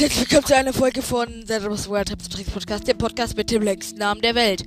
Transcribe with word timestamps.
herzlich 0.00 0.30
willkommen 0.30 0.46
zu 0.46 0.56
einer 0.56 0.72
Folge 0.72 1.02
von 1.02 1.28
Zedros 1.46 1.86
World 1.86 2.08
Tricks 2.08 2.50
Podcast, 2.50 2.88
der 2.88 2.94
Podcast 2.94 3.36
mit 3.36 3.50
dem 3.50 3.60
längsten 3.60 3.98
Namen 3.98 4.22
der 4.22 4.34
Welt. 4.34 4.64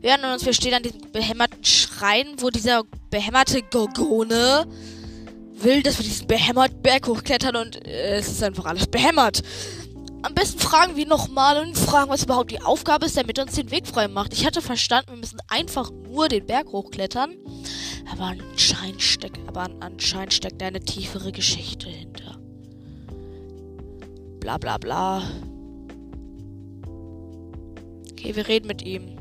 Wir 0.00 0.10
erinnern 0.10 0.34
uns, 0.34 0.46
wir 0.46 0.52
stehen 0.52 0.74
an 0.74 0.84
diesem 0.84 1.00
behämmerten 1.10 1.64
Schrein, 1.64 2.28
wo 2.36 2.50
dieser 2.50 2.84
behämmerte 3.10 3.62
Gorgone 3.62 4.64
will, 5.54 5.82
dass 5.82 5.98
wir 5.98 6.04
diesen 6.04 6.28
behämmerten 6.28 6.80
Berg 6.82 7.08
hochklettern 7.08 7.56
und 7.56 7.84
äh, 7.84 8.18
es 8.18 8.28
ist 8.28 8.44
einfach 8.44 8.66
alles 8.66 8.86
behämmert. 8.86 9.42
Am 10.22 10.34
besten 10.34 10.60
fragen 10.60 10.94
wir 10.94 11.06
nochmal 11.08 11.66
und 11.66 11.76
fragen, 11.76 12.08
was 12.08 12.22
überhaupt 12.22 12.52
die 12.52 12.62
Aufgabe 12.62 13.06
ist, 13.06 13.16
damit 13.16 13.40
uns 13.40 13.56
den 13.56 13.72
Weg 13.72 13.88
frei 13.88 14.06
macht. 14.06 14.34
Ich 14.34 14.46
hatte 14.46 14.62
verstanden, 14.62 15.10
wir 15.10 15.18
müssen 15.18 15.40
einfach 15.48 15.90
nur 15.90 16.28
den 16.28 16.46
Berg 16.46 16.68
hochklettern. 16.68 17.34
Aber 18.12 18.26
anscheinend 18.26 19.02
steckt, 19.02 19.40
aber 19.48 19.68
anscheinend 19.80 20.32
steckt 20.32 20.62
eine 20.62 20.78
tiefere 20.78 21.32
Geschichte 21.32 21.88
hinter. 21.88 22.45
Bla 24.46 24.58
bla 24.58 24.78
bla. 24.78 25.22
Okay, 28.12 28.36
wir 28.36 28.46
reden 28.46 28.68
mit 28.68 28.80
ihm. 28.82 29.18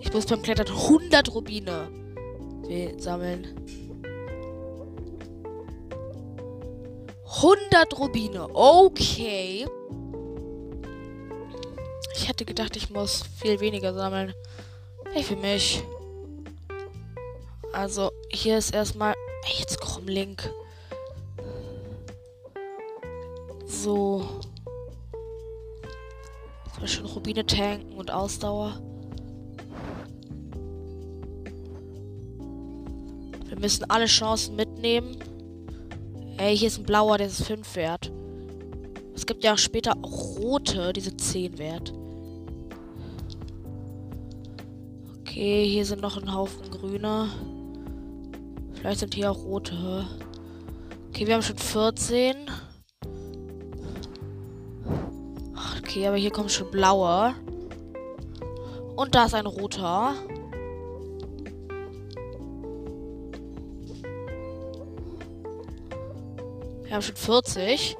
Ich 0.00 0.12
muss 0.12 0.26
beim 0.26 0.42
Klettern 0.42 0.66
100 0.66 1.32
Rubine 1.32 1.88
sammeln. 2.98 3.46
100 7.36 8.00
Rubine. 8.00 8.48
Okay. 8.52 9.64
Ich 12.16 12.28
hätte 12.28 12.44
gedacht, 12.44 12.74
ich 12.74 12.90
muss 12.90 13.22
viel 13.38 13.60
weniger 13.60 13.94
sammeln. 13.94 14.34
Hey, 15.12 15.22
für 15.22 15.36
mich. 15.36 15.84
Also, 17.72 18.10
hier 18.30 18.58
ist 18.58 18.74
erstmal. 18.74 19.14
Jetzt 19.58 19.80
komm, 19.80 20.06
Link. 20.06 20.52
So. 23.66 24.28
Soll 26.78 26.88
schon 26.88 27.06
Rubine 27.06 27.46
tanken 27.46 27.94
und 27.94 28.10
Ausdauer. 28.10 28.80
Wir 33.46 33.58
müssen 33.58 33.88
alle 33.90 34.06
Chancen 34.06 34.56
mitnehmen. 34.56 35.16
Ey, 36.36 36.56
hier 36.56 36.68
ist 36.68 36.78
ein 36.78 36.86
blauer, 36.86 37.18
der 37.18 37.26
ist 37.26 37.44
5 37.44 37.76
wert. 37.76 38.12
Es 39.14 39.26
gibt 39.26 39.44
ja 39.44 39.54
auch 39.54 39.58
später 39.58 39.96
auch 40.02 40.38
rote, 40.38 40.92
diese 40.92 41.16
10 41.16 41.58
wert. 41.58 41.92
Okay, 45.20 45.66
hier 45.68 45.84
sind 45.84 46.00
noch 46.00 46.16
ein 46.16 46.34
Haufen 46.34 46.70
grüner. 46.70 47.28
Vielleicht 48.80 49.00
sind 49.00 49.14
hier 49.14 49.30
auch 49.30 49.44
rote. 49.44 50.06
Okay, 51.10 51.26
wir 51.26 51.34
haben 51.34 51.42
schon 51.42 51.58
14. 51.58 52.34
Okay, 55.82 56.06
aber 56.08 56.16
hier 56.16 56.30
kommt 56.30 56.50
schon 56.50 56.70
blaue. 56.70 57.34
Und 58.96 59.14
da 59.14 59.26
ist 59.26 59.34
ein 59.34 59.44
roter. 59.44 60.14
Wir 66.84 66.94
haben 66.94 67.02
schon 67.02 67.16
40. 67.16 67.98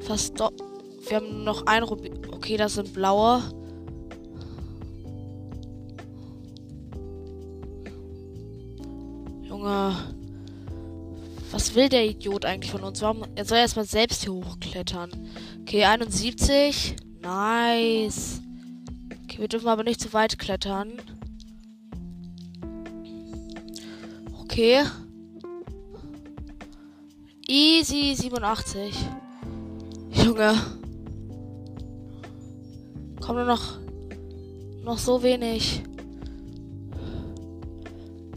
Fast 0.00 0.38
doch. 0.38 0.52
Wir 1.08 1.16
haben 1.16 1.44
noch 1.44 1.64
ein 1.64 1.82
Rubin. 1.82 2.26
Okay, 2.26 2.58
das 2.58 2.74
sind 2.74 2.92
blaue. 2.92 3.42
Junge. 9.44 10.09
Will 11.74 11.88
der 11.88 12.04
Idiot 12.04 12.44
eigentlich 12.44 12.72
von 12.72 12.82
uns? 12.82 13.00
Warum? 13.00 13.24
Er 13.36 13.44
soll 13.44 13.58
erstmal 13.58 13.84
selbst 13.84 14.22
hier 14.22 14.32
hochklettern. 14.32 15.10
Okay, 15.60 15.84
71. 15.84 16.96
Nice. 17.20 18.40
Okay, 19.24 19.38
wir 19.38 19.48
dürfen 19.48 19.68
aber 19.68 19.84
nicht 19.84 20.00
zu 20.00 20.12
weit 20.12 20.38
klettern. 20.38 21.00
Okay. 24.42 24.82
Easy 27.46 28.14
87. 28.16 28.94
Junge. 30.10 30.54
Komm 33.20 33.36
nur 33.36 33.44
noch. 33.44 33.78
Noch 34.82 34.98
so 34.98 35.22
wenig. 35.22 35.82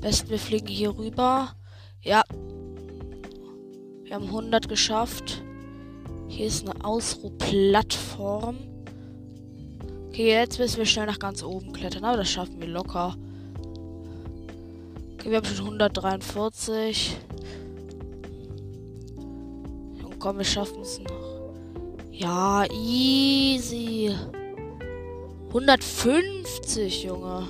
Besten 0.01 0.29
wir 0.29 0.39
fliegen 0.39 0.67
hier 0.67 0.95
rüber. 0.95 1.55
Ja. 2.01 2.23
Wir 4.13 4.19
haben 4.19 4.27
100 4.27 4.69
geschafft. 4.69 5.41
Hier 6.27 6.45
ist 6.45 6.69
eine 6.69 6.85
Ausruhplattform. 6.85 8.57
Okay, 10.09 10.29
jetzt 10.29 10.59
müssen 10.59 10.77
wir 10.77 10.85
schnell 10.85 11.07
nach 11.07 11.17
ganz 11.17 11.41
oben 11.41 11.73
klettern. 11.73 12.05
Aber 12.05 12.17
das 12.17 12.29
schaffen 12.29 12.61
wir 12.61 12.67
locker. 12.67 13.15
Okay, 15.15 15.31
wir 15.31 15.37
haben 15.37 15.45
schon 15.47 15.65
143 15.65 17.17
komm, 20.19 20.37
wir 20.37 20.45
schaffen 20.45 20.81
es 20.81 20.99
noch. 20.99 21.51
Ja, 22.11 22.65
easy. 22.71 24.15
150, 25.47 27.03
Junge. 27.03 27.47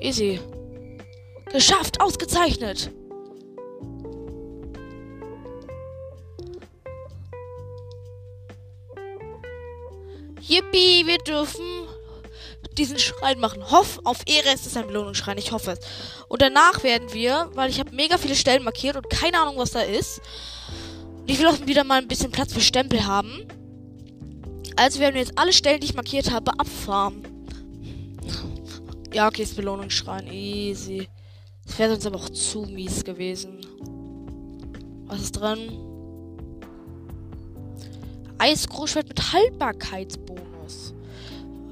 Easy. 0.00 0.40
Geschafft, 1.52 2.00
ausgezeichnet. 2.00 2.90
Yippie, 10.48 11.06
wir 11.06 11.18
dürfen 11.18 11.64
diesen 12.76 12.98
Schrein 12.98 13.40
machen. 13.40 13.70
Hoff, 13.70 14.00
auf 14.04 14.18
Ehre 14.26 14.54
ist 14.54 14.66
es 14.66 14.76
ein 14.76 14.86
Belohnungsschrein. 14.86 15.38
Ich 15.38 15.52
hoffe 15.52 15.72
es. 15.72 15.80
Und 16.28 16.42
danach 16.42 16.82
werden 16.82 17.12
wir, 17.12 17.50
weil 17.54 17.70
ich 17.70 17.80
habe 17.80 17.94
mega 17.94 18.18
viele 18.18 18.34
Stellen 18.34 18.64
markiert 18.64 18.96
und 18.96 19.08
keine 19.10 19.40
Ahnung, 19.40 19.56
was 19.58 19.70
da 19.72 19.80
ist. 19.80 20.20
Ich 21.26 21.38
will 21.38 21.46
auch 21.46 21.66
wieder 21.66 21.84
mal 21.84 21.98
ein 21.98 22.08
bisschen 22.08 22.30
Platz 22.30 22.52
für 22.52 22.60
Stempel 22.60 23.06
haben. 23.06 23.46
Also 24.76 25.00
werden 25.00 25.14
wir 25.14 25.22
jetzt 25.22 25.38
alle 25.38 25.52
Stellen, 25.52 25.80
die 25.80 25.86
ich 25.86 25.94
markiert 25.94 26.30
habe, 26.30 26.52
abfarmen. 26.58 27.24
Ja, 29.12 29.26
okay, 29.26 29.42
ist 29.42 29.56
Belohnungsschrein. 29.56 30.26
Easy. 30.30 31.08
Das 31.64 31.78
wäre 31.78 31.92
sonst 31.92 32.06
aber 32.06 32.16
auch 32.16 32.28
zu 32.28 32.62
mies 32.62 33.02
gewesen. 33.02 33.60
Was 35.06 35.22
ist 35.22 35.32
drin? 35.32 35.85
Eisgroßschwert 38.38 39.08
mit 39.08 39.32
Haltbarkeitsbonus. 39.32 40.94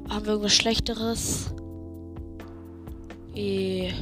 Haben 0.09 0.25
wir 0.25 0.33
irgendwas 0.33 0.55
Schlechteres? 0.55 1.55
E 3.35 3.93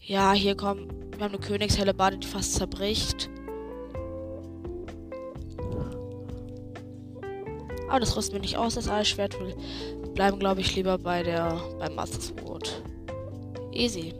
ja, 0.00 0.32
hier 0.32 0.56
kommen. 0.56 0.88
Wir 1.16 1.24
haben 1.24 1.34
eine 1.34 1.38
Königshelle 1.38 1.94
Bade, 1.94 2.18
die 2.18 2.26
fast 2.26 2.54
zerbricht. 2.54 3.30
Aber 7.88 8.00
das 8.00 8.16
rüsten 8.16 8.34
wir 8.34 8.40
nicht 8.40 8.56
aus, 8.56 8.74
das 8.74 8.88
Eisschwert. 8.88 9.38
Wir 9.38 9.54
bleiben, 10.14 10.38
glaube 10.38 10.62
ich, 10.62 10.74
lieber 10.74 10.98
bei 10.98 11.22
der 11.22 11.60
beim 11.78 11.94
Master 11.94 12.20
Sword. 12.20 12.82
Easy. 13.72 14.14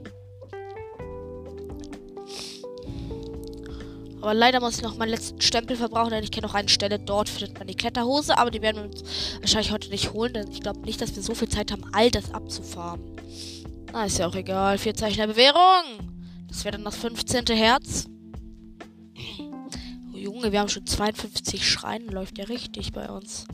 Aber 4.22 4.34
leider 4.34 4.60
muss 4.60 4.76
ich 4.76 4.82
noch 4.82 4.96
meinen 4.96 5.10
letzten 5.10 5.40
Stempel 5.40 5.76
verbrauchen, 5.76 6.10
denn 6.10 6.22
ich 6.22 6.30
kenne 6.30 6.46
noch 6.46 6.54
eine 6.54 6.68
Stelle. 6.68 7.00
Dort 7.00 7.28
findet 7.28 7.58
man 7.58 7.66
die 7.66 7.74
Kletterhose, 7.74 8.38
aber 8.38 8.52
die 8.52 8.62
werden 8.62 8.76
wir 8.76 8.84
uns 8.84 9.02
wahrscheinlich 9.40 9.72
heute 9.72 9.90
nicht 9.90 10.12
holen, 10.12 10.32
denn 10.32 10.48
ich 10.48 10.60
glaube 10.60 10.78
nicht, 10.80 11.00
dass 11.00 11.16
wir 11.16 11.22
so 11.24 11.34
viel 11.34 11.48
Zeit 11.48 11.72
haben, 11.72 11.84
all 11.92 12.08
das 12.08 12.32
abzufahren. 12.32 13.00
Na, 13.92 14.04
ist 14.04 14.18
ja 14.18 14.28
auch 14.28 14.36
egal. 14.36 14.78
Vier 14.78 14.94
Zeichen 14.94 15.18
der 15.18 15.26
Bewährung. 15.26 16.12
Das 16.46 16.64
wäre 16.64 16.76
dann 16.76 16.84
das 16.84 16.96
15. 16.96 17.46
Herz. 17.48 18.06
Oh, 20.12 20.16
Junge, 20.16 20.52
wir 20.52 20.60
haben 20.60 20.68
schon 20.68 20.86
52 20.86 21.68
Schreine. 21.68 22.04
Läuft 22.06 22.38
ja 22.38 22.44
richtig 22.44 22.92
bei 22.92 23.10
uns. 23.10 23.46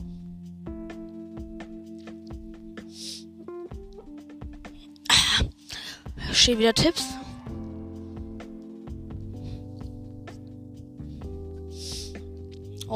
Stehen 6.31 6.59
wieder 6.59 6.75
Tipps. 6.75 7.18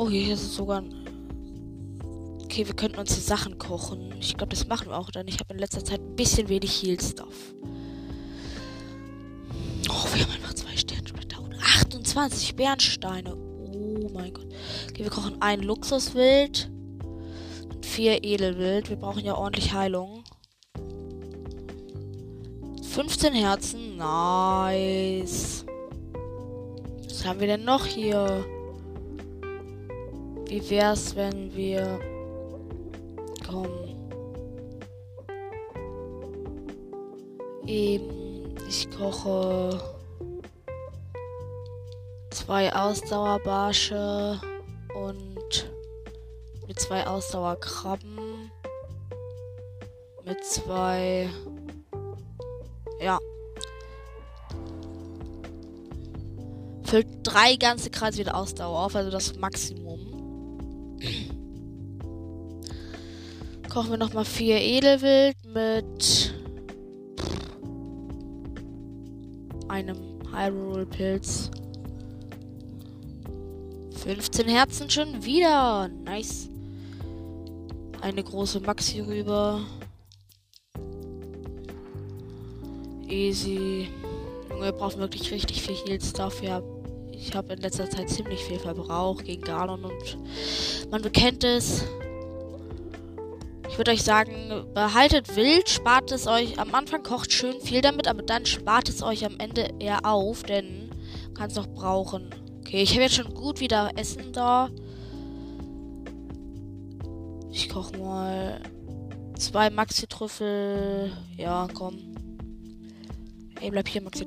Oh, 0.04 0.10
hier 0.10 0.34
ist 0.34 0.44
es 0.44 0.56
sogar 0.56 0.82
ein. 0.82 0.94
Okay, 2.44 2.68
wir 2.68 2.76
könnten 2.76 3.00
uns 3.00 3.16
die 3.16 3.22
Sachen 3.22 3.58
kochen. 3.58 4.14
Ich 4.20 4.36
glaube, 4.36 4.50
das 4.50 4.68
machen 4.68 4.88
wir 4.88 4.98
auch, 4.98 5.10
denn 5.10 5.30
ich 5.30 5.40
habe 5.40 5.54
in 5.54 5.60
letzter 5.60 5.82
Zeit 5.86 6.02
ein 6.02 6.16
bisschen 6.18 6.50
wenig 6.50 6.84
Heal-Stuff. 6.84 7.54
Oh, 9.90 10.06
wir 10.14 10.24
haben 10.24 10.32
einfach 10.34 10.54
zwei 10.56 10.76
Sternsplitter 10.76 11.42
und 11.42 11.56
28 11.56 12.54
Bernsteine. 12.58 13.34
Oh 13.34 14.10
mein 14.14 14.34
Gott. 14.34 14.48
Okay, 14.90 15.04
wir 15.04 15.10
kochen 15.10 15.42
ein 15.42 15.62
Luxuswild 15.62 16.70
und 17.74 17.86
vier 17.86 18.26
Edelwild. 18.26 18.90
Wir 18.90 18.98
brauchen 18.98 19.24
ja 19.24 19.36
ordentlich 19.36 19.72
Heilung. 19.72 20.26
15 22.90 23.34
Herzen. 23.34 23.96
Nice. 23.96 25.66
Was 27.06 27.24
haben 27.24 27.40
wir 27.40 27.48
denn 27.48 27.64
noch 27.64 27.86
hier? 27.86 28.46
Wie 30.54 30.70
wär's, 30.70 31.16
wenn 31.16 31.52
wir. 31.56 32.00
Komm. 33.50 33.66
Eben. 37.66 38.54
Ich 38.70 38.88
koche. 38.92 39.82
Zwei 42.30 42.72
Ausdauerbarsche. 42.72 44.40
Und. 44.94 45.72
Mit 46.68 46.80
zwei 46.80 47.08
Ausdauerkrabben. 47.08 48.52
Mit 50.24 50.46
zwei. 50.46 51.32
Ja. 53.02 53.18
Füllt 56.84 57.08
drei 57.24 57.56
ganze 57.56 57.90
Kreise 57.90 58.20
wieder 58.20 58.36
Ausdauer 58.36 58.86
auf, 58.86 58.96
also 58.96 59.10
das 59.10 59.36
Maximum. 59.36 59.83
Kochen 63.70 63.90
wir 63.90 63.98
nochmal 63.98 64.26
vier 64.26 64.62
Edelwild 64.62 65.36
mit 65.54 66.34
einem 69.68 69.98
Hyrule-Pilz. 70.32 71.50
15 74.04 74.48
Herzen 74.48 74.90
schon 74.90 75.24
wieder. 75.24 75.88
Nice. 75.88 76.50
Eine 78.02 78.24
große 78.24 78.60
Maxi 78.60 79.00
rüber. 79.00 79.62
Easy. 83.08 83.88
Wir 84.60 84.72
brauchen 84.72 85.00
wirklich 85.00 85.32
richtig 85.32 85.62
viel 85.62 85.76
Heal-Stuff. 85.76 86.44
Ja, 86.44 86.62
ich 87.14 87.36
habe 87.36 87.54
in 87.54 87.62
letzter 87.62 87.90
Zeit 87.90 88.10
ziemlich 88.10 88.44
viel 88.44 88.60
verbraucht 88.60 89.26
gegen 89.26 89.44
Galon 89.44 89.86
und 89.86 90.18
man 90.92 91.02
bekennt 91.02 91.44
es. 91.44 91.86
Ich 93.70 93.78
würde 93.78 93.92
euch 93.92 94.04
sagen, 94.04 94.66
behaltet 94.74 95.36
wild, 95.36 95.68
spart 95.68 96.12
es 96.12 96.28
euch. 96.28 96.60
Am 96.60 96.76
Anfang 96.76 97.02
kocht 97.02 97.32
schön 97.32 97.60
viel 97.62 97.82
damit, 97.82 98.08
aber 98.08 98.22
dann 98.22 98.46
spart 98.46 98.90
es 98.90 99.02
euch 99.02 99.26
am 99.26 99.40
Ende 99.40 99.70
eher 99.80 100.06
auf, 100.06 100.44
denn 100.44 100.90
man 100.90 101.34
kann 101.34 101.50
es 101.50 101.56
noch 101.56 101.68
brauchen. 101.68 102.30
Okay, 102.60 102.84
ich 102.84 102.92
habe 102.92 103.04
jetzt 103.04 103.16
schon 103.16 103.34
gut 103.34 103.60
wieder 103.60 103.92
Essen 103.96 104.32
da. 104.32 104.70
Ich 107.52 107.70
koche 107.70 107.98
mal 107.98 108.62
zwei 109.38 109.70
Maxi-Trüffel. 109.70 111.12
Ja, 111.38 111.68
komm. 111.74 112.00
Ey, 113.60 113.72
bleib 113.72 113.88
hier, 113.88 114.02
Maxi 114.02 114.26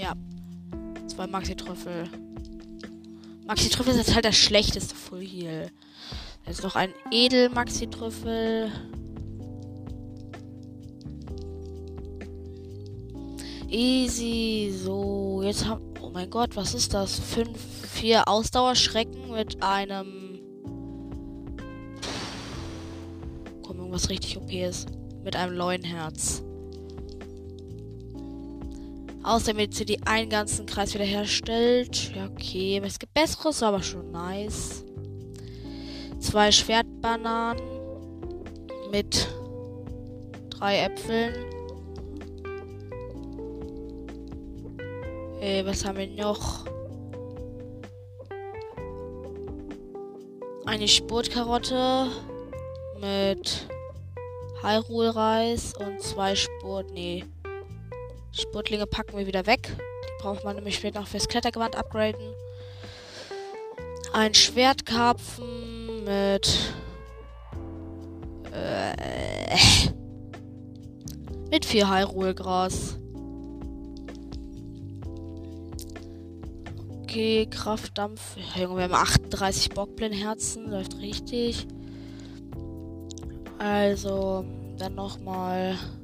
Ja. 0.00 0.14
Zwei 1.08 1.26
Maxi 1.26 1.54
Trüffel. 1.54 2.08
Maxi 3.46 3.68
Trüffel 3.68 3.92
ist 3.92 3.98
jetzt 3.98 4.14
halt 4.14 4.24
das 4.24 4.36
schlechteste 4.36 4.94
Full 4.94 5.20
Heal. 5.20 5.70
Ist 6.46 6.62
noch 6.62 6.74
ein 6.74 6.94
Edel 7.10 7.50
Maxi 7.50 7.86
Trüffel. 7.86 8.72
Easy. 13.68 14.72
So, 14.74 15.42
jetzt 15.44 15.66
haben. 15.66 15.82
Oh 16.00 16.08
mein 16.08 16.30
Gott, 16.30 16.56
was 16.56 16.72
ist 16.72 16.94
das? 16.94 17.18
Fünf, 17.18 17.58
vier 17.86 18.26
Ausdauerschrecken 18.26 19.32
mit 19.32 19.62
einem. 19.62 20.40
Komm, 23.62 23.78
irgendwas 23.78 24.08
richtig 24.08 24.38
OP 24.38 24.50
ist 24.50 24.88
mit 25.22 25.36
einem 25.36 25.56
neuen 25.56 25.84
Herz. 25.84 26.42
Außerdem 29.22 29.58
wird 29.58 29.74
sie 29.74 29.84
die 29.84 30.06
einen 30.06 30.30
ganzen 30.30 30.64
Kreis 30.66 30.94
wiederherstellt. 30.94 32.14
Ja, 32.14 32.26
okay. 32.26 32.80
Es 32.82 32.98
gibt 32.98 33.12
besseres, 33.12 33.62
aber 33.62 33.82
schon 33.82 34.10
nice. 34.10 34.84
Zwei 36.18 36.50
Schwertbananen 36.50 37.62
mit 38.90 39.28
drei 40.50 40.78
Äpfeln. 40.78 41.34
Äh, 45.40 45.64
was 45.64 45.84
haben 45.84 45.98
wir 45.98 46.06
noch? 46.08 46.64
Eine 50.66 50.86
Spurtkarotte 50.86 52.08
mit 53.00 53.66
Hyrule-Reis 54.62 55.74
und 55.76 56.00
zwei 56.00 56.34
Spurt. 56.34 56.90
Nee. 56.92 57.24
Spurtlinge 58.32 58.86
packen 58.86 59.16
wir 59.16 59.26
wieder 59.26 59.46
weg. 59.46 59.76
Die 59.76 60.22
braucht 60.22 60.44
man 60.44 60.56
nämlich 60.56 60.76
später 60.76 61.00
noch 61.00 61.08
fürs 61.08 61.28
Klettergewand 61.28 61.76
upgraden. 61.76 62.34
Ein 64.12 64.34
Schwertkarpfen 64.34 66.04
mit. 66.04 66.74
Äh, 68.52 68.96
mit 71.50 71.64
vier 71.64 71.88
Hyrule-Gras. 71.90 72.98
Okay, 77.02 77.46
Kraftdampf. 77.50 78.36
Junge, 78.56 78.76
wir 78.76 78.84
haben 78.84 78.94
38 78.94 79.70
Bockblin-Herzen. 79.70 80.70
Läuft 80.70 80.98
richtig. 80.98 81.66
Also, 83.58 84.44
dann 84.78 84.94
nochmal. 84.94 85.72
Nee, 85.72 85.99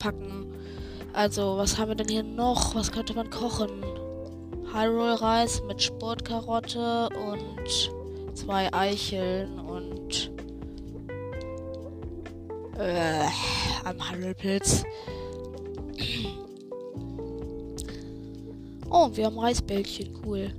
Wegpacken. 0.00 0.46
Also, 1.12 1.56
was 1.56 1.78
haben 1.78 1.88
wir 1.88 1.94
denn 1.94 2.08
hier 2.08 2.22
noch? 2.22 2.74
Was 2.74 2.90
könnte 2.90 3.14
man 3.14 3.30
kochen? 3.30 3.70
Hyrule-Reis 4.72 5.62
mit 5.66 5.82
Sportkarotte 5.82 7.08
und 7.10 8.36
zwei 8.36 8.72
Eicheln 8.72 9.58
und 9.58 10.30
äh, 12.78 13.26
einem 13.84 14.10
Hyrule-Pilz. 14.10 14.84
Oh, 18.92 19.08
wir 19.14 19.26
haben 19.26 19.38
Reisbällchen, 19.38 20.18
cool. 20.26 20.52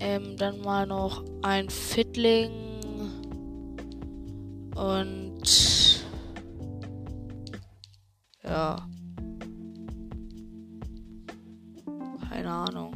Ähm, 0.00 0.36
dann 0.36 0.60
mal 0.62 0.84
noch 0.84 1.22
ein 1.42 1.70
Fiddling. 1.70 2.50
Und. 4.74 5.29
Ja. 8.50 8.76
Keine 12.28 12.50
Ahnung. 12.50 12.94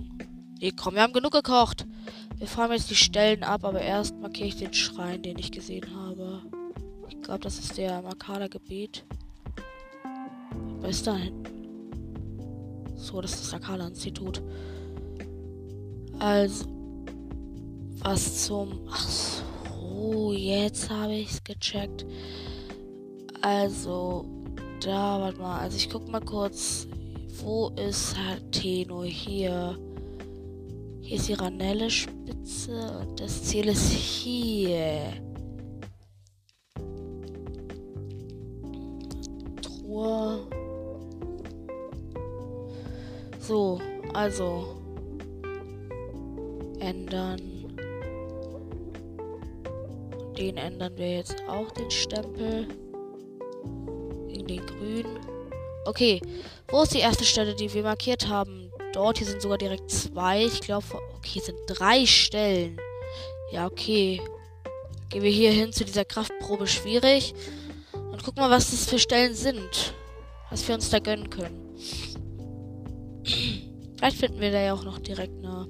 Nee, 0.60 0.72
komm, 0.72 0.94
wir 0.94 1.02
haben 1.02 1.12
genug 1.12 1.30
gekocht. 1.30 1.86
Wir 2.38 2.48
fahren 2.48 2.72
jetzt 2.72 2.90
die 2.90 2.96
Stellen 2.96 3.44
ab, 3.44 3.64
aber 3.64 3.80
erst 3.80 4.18
markiere 4.18 4.48
ich 4.48 4.56
den 4.56 4.74
Schrein, 4.74 5.22
den 5.22 5.38
ich 5.38 5.52
gesehen 5.52 5.86
habe. 5.94 6.42
Ich 7.08 7.22
glaube, 7.22 7.38
das 7.38 7.60
ist 7.60 7.78
der 7.78 8.02
Makada-Gebiet. 8.02 9.04
Was 10.80 10.96
ist 10.96 11.06
da 11.06 11.14
hinten? 11.14 11.44
So, 12.96 13.20
das 13.20 13.34
ist 13.34 13.44
das 13.44 13.54
Akala-Institut. 13.54 14.42
Also, 16.18 16.66
was 18.02 18.46
zum. 18.46 18.88
Ach 18.90 19.08
so, 19.08 20.32
jetzt 20.32 20.90
habe 20.90 21.14
ich 21.14 21.30
es 21.30 21.44
gecheckt. 21.44 22.04
Also, 23.40 24.43
da, 24.84 25.20
warte 25.20 25.38
mal. 25.38 25.60
Also, 25.60 25.76
ich 25.76 25.88
guck 25.88 26.08
mal 26.08 26.20
kurz. 26.20 26.86
Wo 27.42 27.68
ist 27.70 28.16
Hateno? 28.16 29.02
Hier. 29.02 29.78
Hier 31.00 31.16
ist 31.16 31.28
die 31.28 31.34
Ranelle-Spitze 31.34 32.98
und 33.00 33.20
das 33.20 33.42
Ziel 33.44 33.68
ist 33.68 33.90
hier. 33.90 35.12
Truhe. 39.60 40.46
So, 43.40 43.80
also. 44.12 44.64
Ändern. 46.78 47.40
Den 50.38 50.56
ändern 50.56 50.92
wir 50.96 51.16
jetzt 51.16 51.36
auch, 51.48 51.70
den 51.72 51.90
Stempel. 51.90 52.66
Okay, 55.86 56.20
wo 56.68 56.82
ist 56.82 56.94
die 56.94 57.00
erste 57.00 57.24
Stelle, 57.24 57.54
die 57.54 57.72
wir 57.72 57.82
markiert 57.82 58.28
haben? 58.28 58.70
Dort, 58.92 59.18
hier 59.18 59.26
sind 59.26 59.42
sogar 59.42 59.58
direkt 59.58 59.90
zwei. 59.90 60.44
Ich 60.44 60.60
glaube, 60.60 60.86
okay, 61.16 61.40
sind 61.40 61.58
drei 61.66 62.06
Stellen. 62.06 62.78
Ja, 63.52 63.66
okay. 63.66 64.20
Gehen 65.10 65.22
wir 65.22 65.30
hier 65.30 65.50
hin 65.50 65.72
zu 65.72 65.84
dieser 65.84 66.04
Kraftprobe 66.04 66.66
schwierig. 66.66 67.34
Und 67.92 68.22
gucken 68.22 68.42
mal, 68.42 68.50
was 68.50 68.70
das 68.70 68.86
für 68.86 68.98
Stellen 68.98 69.34
sind. 69.34 69.94
Was 70.50 70.66
wir 70.66 70.74
uns 70.74 70.90
da 70.90 71.00
gönnen 71.00 71.28
können. 71.28 71.60
Vielleicht 73.96 74.16
finden 74.18 74.40
wir 74.40 74.52
da 74.52 74.60
ja 74.60 74.74
auch 74.74 74.84
noch 74.84 74.98
direkt 74.98 75.36
eine 75.38 75.66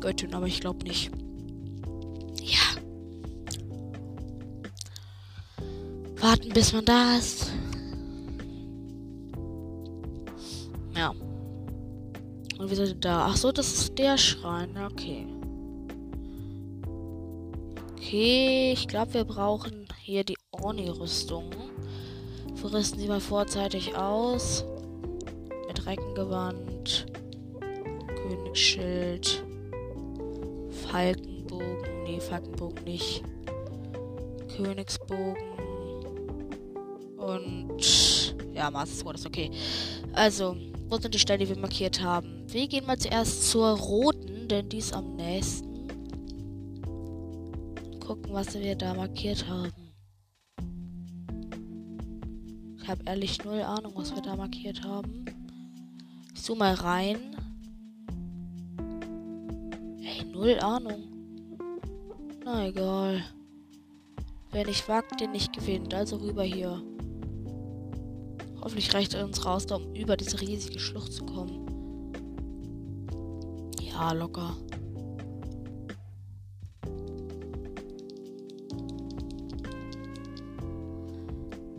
Göttin, 0.00 0.34
aber 0.34 0.46
ich 0.46 0.60
glaube 0.60 0.84
nicht. 0.84 1.10
Ja. 2.42 2.80
Warten, 6.16 6.50
bis 6.50 6.72
man 6.72 6.84
da 6.84 7.16
ist. 7.16 7.50
Und 12.58 12.70
wir 12.70 12.76
sind 12.76 13.04
da. 13.04 13.26
Ach 13.26 13.36
so, 13.36 13.52
das 13.52 13.72
ist 13.72 13.98
der 13.98 14.16
Schrein. 14.16 14.76
Okay. 14.90 15.26
Okay, 17.92 18.72
ich 18.72 18.88
glaube, 18.88 19.14
wir 19.14 19.24
brauchen 19.24 19.88
hier 20.00 20.24
die 20.24 20.36
Orni-Rüstung. 20.52 21.50
Wir 22.54 22.72
rüsten 22.72 23.00
sie 23.00 23.08
mal 23.08 23.20
vorzeitig 23.20 23.96
aus. 23.96 24.64
Mit 25.66 25.84
Reckengewand, 25.86 27.06
Königsschild, 28.22 29.44
Falkenbogen. 30.88 32.04
Nee, 32.04 32.20
Falkenbogen 32.20 32.84
nicht. 32.84 33.22
Königsbogen. 34.56 35.36
Und 37.16 38.34
ja, 38.54 38.70
Master 38.70 38.96
Sword 38.96 39.16
ist 39.16 39.26
okay. 39.26 39.50
Also, 40.12 40.56
wo 40.88 40.98
sind 40.98 41.14
die 41.14 41.18
Stellen, 41.18 41.40
die 41.40 41.48
wir 41.48 41.58
markiert 41.58 42.00
haben? 42.02 42.44
Wir 42.48 42.68
gehen 42.68 42.86
mal 42.86 42.98
zuerst 42.98 43.50
zur 43.50 43.76
roten, 43.76 44.48
denn 44.48 44.68
die 44.68 44.78
ist 44.78 44.92
am 44.92 45.16
nächsten. 45.16 45.88
Gucken, 48.00 48.32
was 48.32 48.54
wir 48.54 48.76
da 48.76 48.94
markiert 48.94 49.48
haben. 49.48 49.72
Ich 52.80 52.88
habe 52.88 53.02
ehrlich 53.06 53.44
null 53.44 53.62
Ahnung, 53.62 53.92
was 53.96 54.14
wir 54.14 54.22
da 54.22 54.36
markiert 54.36 54.84
haben. 54.84 55.24
Ich 56.32 56.42
zoome 56.42 56.60
mal 56.60 56.74
rein. 56.74 57.18
Ey, 60.02 60.24
null 60.24 60.56
Ahnung. 60.60 61.02
Na 62.44 62.68
egal. 62.68 63.24
Wer 64.52 64.66
nicht 64.66 64.88
wagt, 64.88 65.20
den 65.20 65.32
nicht 65.32 65.52
gewinnt. 65.52 65.92
Also 65.92 66.16
rüber 66.18 66.44
hier. 66.44 66.80
Hoffentlich 68.66 68.92
reicht 68.94 69.14
er 69.14 69.24
uns 69.24 69.46
raus, 69.46 69.64
um 69.70 69.94
über 69.94 70.16
diese 70.16 70.40
riesige 70.40 70.80
Schlucht 70.80 71.12
zu 71.12 71.24
kommen. 71.24 71.68
Ja, 73.80 74.10
locker. 74.10 74.56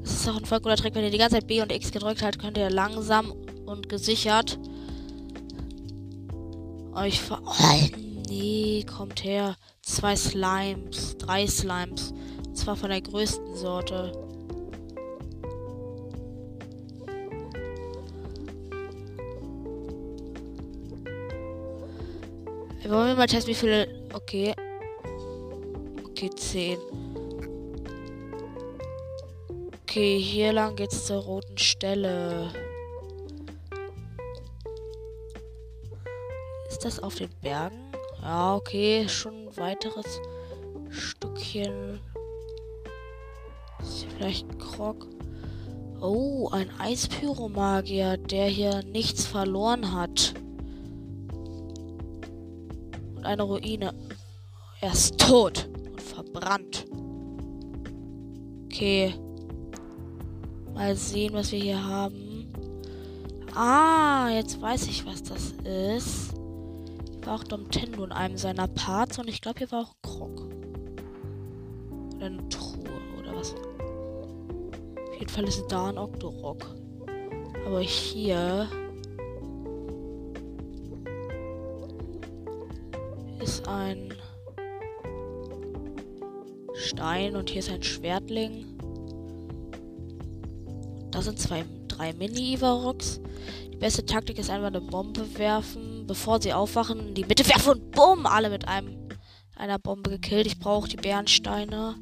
Es 0.02 0.14
ist 0.14 0.30
auch 0.30 0.38
ein 0.38 0.46
voll 0.46 0.62
guter 0.62 0.78
Trick, 0.78 0.96
wenn 0.96 1.04
ihr 1.04 1.12
die 1.12 1.18
ganze 1.18 1.36
Zeit 1.36 1.48
B 1.48 1.62
und 1.62 1.74
X 1.74 1.92
gedrückt 1.92 2.22
habt, 2.22 2.40
könnt 2.40 2.58
ihr 2.58 2.70
langsam 2.70 3.34
und 3.66 3.90
gesichert 3.90 4.58
euch 6.94 7.20
ver... 7.20 7.42
Oh, 7.46 7.98
nee, 8.30 8.86
kommt 8.86 9.26
her. 9.26 9.58
Zwei 9.82 10.16
Slimes, 10.16 11.18
drei 11.18 11.48
Slimes. 11.48 12.14
Und 12.46 12.58
zwar 12.58 12.78
von 12.78 12.92
der 12.92 13.02
größten 13.02 13.58
Sorte. 13.58 14.27
Wollen 22.90 23.08
wir 23.08 23.16
mal 23.16 23.28
testen, 23.28 23.52
wie 23.52 23.56
viele. 23.56 23.86
Okay. 24.14 24.54
Okay, 26.06 26.30
10. 26.30 26.78
Okay, 29.84 30.20
hier 30.20 30.54
lang 30.54 30.78
geht's 30.78 31.06
zur 31.06 31.22
roten 31.22 31.58
Stelle. 31.58 32.50
Ist 36.70 36.86
das 36.86 37.04
auf 37.04 37.16
den 37.16 37.30
Bergen? 37.42 37.92
Ja, 38.22 38.56
okay, 38.56 39.06
schon 39.10 39.34
ein 39.34 39.58
weiteres 39.58 40.22
Stückchen. 40.90 42.00
Ist 43.82 44.00
hier 44.00 44.10
vielleicht 44.12 44.50
ein 44.50 44.58
Krog? 44.60 45.08
Oh, 46.00 46.50
ein 46.54 46.70
Eispyromagier, 46.80 48.16
der 48.16 48.46
hier 48.46 48.82
nichts 48.84 49.26
verloren 49.26 49.92
hat 49.94 50.34
eine 53.28 53.44
Ruine. 53.44 53.94
Er 54.82 54.92
ist 54.92 55.20
tot 55.20 55.70
und 55.90 56.02
verbrannt. 56.02 56.86
Okay. 58.66 59.14
Mal 60.74 60.96
sehen, 60.96 61.34
was 61.34 61.52
wir 61.52 61.60
hier 61.60 61.84
haben. 61.84 62.52
Ah, 63.56 64.30
jetzt 64.30 64.62
weiß 64.62 64.88
ich, 64.88 65.06
was 65.06 65.24
das 65.24 65.52
ist. 65.64 66.34
Hier 66.34 67.26
war 67.26 67.36
auch 67.36 67.44
Domtendo 67.44 68.04
in 68.04 68.12
einem 68.12 68.38
seiner 68.38 68.68
Parts 68.68 69.18
und 69.18 69.28
ich 69.28 69.42
glaube, 69.42 69.60
hier 69.60 69.72
war 69.72 69.82
auch 69.82 69.94
ein 69.94 70.02
Krog. 70.04 70.48
Oder 72.16 72.26
eine 72.28 72.50
Truhe 72.50 73.02
oder 73.20 73.36
was. 73.36 73.56
Auf 73.56 75.20
jeden 75.20 75.30
Fall 75.30 75.48
ist 75.48 75.66
da 75.70 75.88
ein 75.88 75.98
Octorok. 75.98 76.76
Aber 77.66 77.82
hier 77.82 78.70
ist 83.48 83.68
ein 83.68 84.14
Stein 86.76 87.36
und 87.36 87.50
hier 87.50 87.60
ist 87.60 87.72
ein 87.72 87.82
Schwertling. 87.82 88.66
Das 91.12 91.26
sind 91.26 91.40
zwei, 91.40 91.64
drei 91.88 92.14
Mini-Ivarox. 92.14 93.22
Die 93.72 93.78
beste 93.78 94.06
Taktik 94.06 94.38
ist 94.38 94.50
einfach 94.50 94.68
eine 94.68 94.82
Bombe 94.82 95.38
werfen, 95.38 96.06
bevor 96.06 96.42
sie 96.42 96.52
aufwachen, 96.52 97.08
in 97.08 97.16
die 97.16 97.26
Mitte 97.26 97.48
werfen 97.48 97.74
und 97.74 97.92
bumm, 97.92 98.26
alle 98.26 98.50
mit 98.50 98.68
einem 98.68 99.08
einer 99.56 99.80
Bombe 99.80 100.10
gekillt. 100.10 100.46
Ich 100.46 100.60
brauche 100.60 100.90
die 100.90 100.98
Bernsteine. 100.98 101.96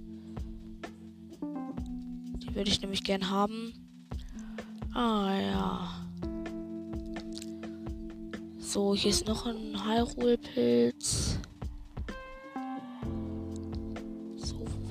Die 1.42 2.56
würde 2.56 2.70
ich 2.70 2.82
nämlich 2.82 3.04
gern 3.04 3.30
haben. 3.30 3.74
Ah 4.94 5.34
ja. 5.40 6.06
So, 8.60 8.96
hier 8.96 9.12
ist 9.12 9.28
noch 9.28 9.46
ein 9.46 9.86
Hyrule-Pilz. 9.86 11.35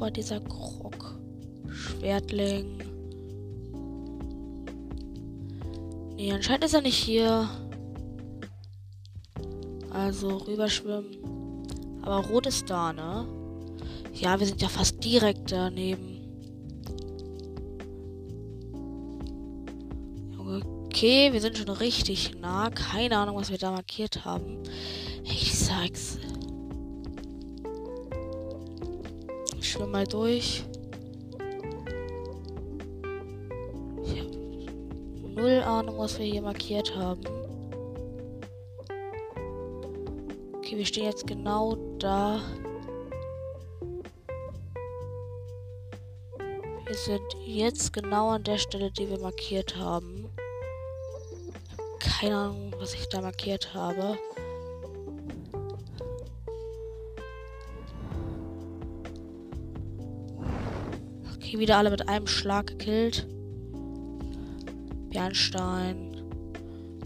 War 0.04 0.10
dieser 0.10 0.40
Krog? 0.40 1.18
Schwertling. 1.66 2.76
Nee, 6.16 6.30
anscheinend 6.30 6.64
ist 6.64 6.74
er 6.74 6.82
nicht 6.82 7.02
hier. 7.02 7.48
Also 9.88 10.36
rüberschwimmen. 10.36 11.16
Aber 12.02 12.18
rot 12.26 12.46
ist 12.46 12.68
da, 12.68 12.92
ne? 12.92 13.26
Ja, 14.12 14.38
wir 14.38 14.46
sind 14.46 14.60
ja 14.60 14.68
fast 14.68 15.02
direkt 15.02 15.50
daneben. 15.50 16.20
Okay, 20.86 21.32
wir 21.32 21.40
sind 21.40 21.56
schon 21.56 21.70
richtig 21.70 22.38
nah. 22.42 22.68
Keine 22.68 23.16
Ahnung, 23.16 23.36
was 23.36 23.50
wir 23.50 23.56
da 23.56 23.70
markiert 23.70 24.26
haben. 24.26 24.58
Ich 25.24 25.58
sag's. 25.58 26.18
Schwimme 29.74 29.88
mal 29.88 30.06
durch. 30.06 30.62
Ich 34.04 34.20
habe 34.20 35.34
null 35.34 35.62
Ahnung, 35.62 35.98
was 35.98 36.16
wir 36.16 36.26
hier 36.26 36.42
markiert 36.42 36.94
haben. 36.94 37.22
Okay, 40.58 40.78
wir 40.78 40.86
stehen 40.86 41.06
jetzt 41.06 41.26
genau 41.26 41.76
da. 41.98 42.40
Wir 46.86 46.94
sind 46.94 47.36
jetzt 47.44 47.92
genau 47.92 48.28
an 48.28 48.44
der 48.44 48.58
Stelle, 48.58 48.92
die 48.92 49.10
wir 49.10 49.18
markiert 49.18 49.74
haben 49.76 50.30
keine 52.24 52.38
Ahnung, 52.38 52.74
was 52.78 52.94
ich 52.94 53.06
da 53.08 53.20
markiert 53.20 53.74
habe. 53.74 54.16
Wieder 61.64 61.78
alle 61.78 61.88
mit 61.90 62.10
einem 62.10 62.26
Schlag 62.26 62.66
gekillt. 62.66 63.26
Bernstein. 65.08 66.14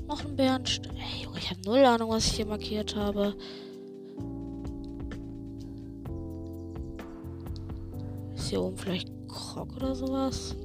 Noch 0.08 0.24
ein 0.24 0.34
Bernstein. 0.34 0.96
Ey, 0.96 1.22
Junge, 1.22 1.38
ich 1.38 1.48
habe 1.48 1.60
null 1.64 1.84
Ahnung, 1.84 2.10
was 2.10 2.26
ich 2.26 2.32
hier 2.32 2.46
markiert 2.46 2.96
habe. 2.96 3.36
Ist 8.34 8.48
hier 8.48 8.60
oben 8.60 8.76
vielleicht 8.76 9.08
Krog 9.28 9.76
oder 9.76 9.94
sowas? 9.94 10.56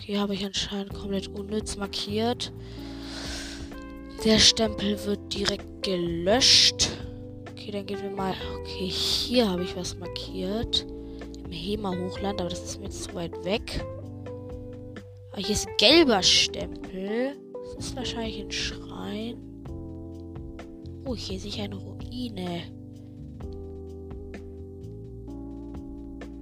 Hier 0.00 0.20
habe 0.20 0.34
ich 0.34 0.44
anscheinend 0.44 0.92
komplett 0.92 1.28
unnütz 1.28 1.76
markiert. 1.76 2.52
Der 4.24 4.40
Stempel 4.40 4.98
wird 5.06 5.32
direkt 5.32 5.84
gelöscht. 5.84 6.97
Okay, 7.68 7.76
dann 7.76 7.84
gehen 7.84 8.00
wir 8.02 8.10
mal. 8.10 8.34
Okay, 8.60 8.86
hier 8.88 9.50
habe 9.50 9.62
ich 9.62 9.76
was 9.76 9.94
markiert. 9.98 10.86
Im 11.44 11.50
Hema-Hochland, 11.50 12.40
aber 12.40 12.48
das 12.48 12.64
ist 12.64 12.80
mir 12.80 12.88
zu 12.88 13.14
weit 13.14 13.44
weg. 13.44 13.84
Aber 15.32 15.42
hier 15.42 15.50
ist 15.50 15.68
ein 15.68 15.76
gelber 15.76 16.22
Stempel. 16.22 17.36
ist 17.78 17.94
wahrscheinlich 17.94 18.40
ein 18.40 18.50
Schrein. 18.50 19.36
Oh, 21.04 21.14
hier 21.14 21.38
sehe 21.38 21.50
ich 21.50 21.60
eine 21.60 21.76
Ruine. 21.76 22.62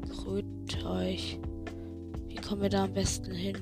Grüßt 0.08 0.86
euch. 0.86 1.40
Wie 2.28 2.36
kommen 2.36 2.62
wir 2.62 2.70
da 2.70 2.84
am 2.84 2.92
besten 2.92 3.32
hin? 3.32 3.56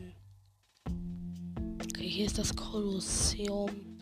Okay, 1.82 2.08
hier 2.08 2.26
ist 2.26 2.36
das 2.36 2.54
Kolosseum. 2.54 3.93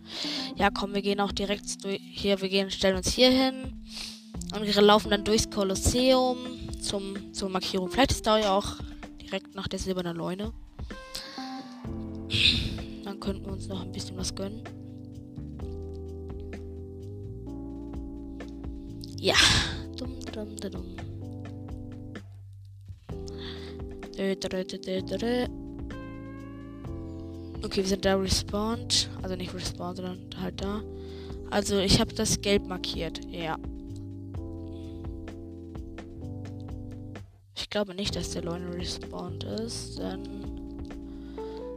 Ja, 0.57 0.71
komm, 0.71 0.95
wir 0.95 1.03
gehen 1.03 1.21
auch 1.21 1.33
direkt. 1.33 1.65
Hier, 1.85 2.41
wir 2.41 2.49
gehen, 2.49 2.71
stellen 2.71 2.97
uns 2.97 3.13
hier 3.13 3.31
hin. 3.31 3.83
Und 4.55 4.67
wir 4.67 4.83
laufen 4.83 5.11
dann 5.11 5.25
durchs 5.25 5.51
Kolosseum 5.51 6.37
zum, 6.81 7.33
zur 7.33 7.49
Markierung. 7.49 7.91
Vielleicht 7.91 8.13
ist 8.13 8.27
da 8.27 8.39
ja 8.39 8.57
auch 8.57 8.77
direkt 9.21 9.55
nach 9.55 9.69
der 9.69 9.79
silbernen 9.79 10.17
Leune. 10.17 10.53
Dann 13.05 13.19
könnten 13.19 13.45
wir 13.47 13.53
uns 13.53 13.69
noch 13.69 13.83
ein 13.83 13.93
bisschen 13.93 14.17
was 14.17 14.35
gönnen. 14.35 14.63
Ja. 19.19 19.37
Dumm, 19.97 20.19
dumm, 20.33 20.57
dumm. 20.57 20.97
Okay, 27.65 27.77
wir 27.77 27.87
sind 27.87 28.05
da 28.05 28.17
respawned. 28.17 29.09
Also 29.23 29.37
nicht 29.37 29.55
respawned, 29.55 29.97
sondern 29.97 30.19
halt 30.41 30.61
da. 30.61 30.83
Also 31.51 31.79
ich 31.79 32.01
habe 32.01 32.13
das 32.15 32.41
gelb 32.41 32.67
markiert. 32.67 33.21
Ja. 33.31 33.57
Ich 37.55 37.71
glaube 37.71 37.95
nicht, 37.95 38.17
dass 38.17 38.31
der 38.31 38.43
Leune 38.43 38.75
respawned 38.75 39.45
ist, 39.45 39.99
denn... 39.99 40.43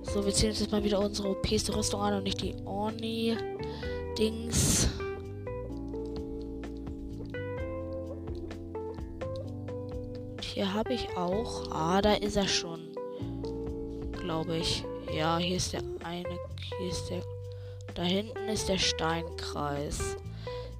So, 0.03 0.25
wir 0.25 0.33
ziehen 0.33 0.49
uns 0.49 0.59
jetzt 0.59 0.71
mal 0.71 0.83
wieder 0.83 0.99
unsere 0.99 1.29
OPste 1.29 1.75
Rüstung 1.75 2.01
an 2.01 2.15
und 2.15 2.23
nicht 2.23 2.41
die 2.41 2.55
Orni-Dings. 2.65 3.37
Hier 10.41 10.73
habe 10.73 10.93
ich 10.93 11.07
auch. 11.17 11.69
Ah, 11.71 12.01
da 12.01 12.13
ist 12.13 12.37
er 12.37 12.47
schon. 12.47 12.79
Glaube 14.13 14.57
ich. 14.57 14.85
Ja, 15.15 15.37
hier 15.37 15.55
ist 15.55 15.71
der 15.71 15.81
eine. 16.03 16.37
Hier 16.77 16.89
ist 16.89 17.09
der. 17.09 17.23
Da 17.93 18.03
hinten 18.03 18.49
ist 18.49 18.67
der 18.67 18.77
Steinkreis. 18.77 20.17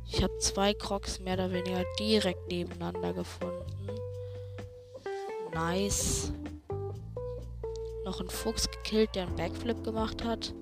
Ich 0.10 0.22
habe 0.22 0.38
zwei 0.40 0.74
Crocs 0.74 1.22
mehr 1.22 1.36
oder 1.36 1.54
weniger 1.54 1.86
direkt 1.98 2.46
nebeneinander 2.50 3.14
gefunden. 3.14 3.66
Nice. 5.54 6.34
Noch 8.04 8.20
ein 8.20 8.28
Fuchs 8.28 8.70
gekillt, 8.70 9.16
der 9.16 9.28
einen 9.28 9.38
Backflip 9.38 9.82
gemacht 9.86 10.26
hat. 10.26 10.54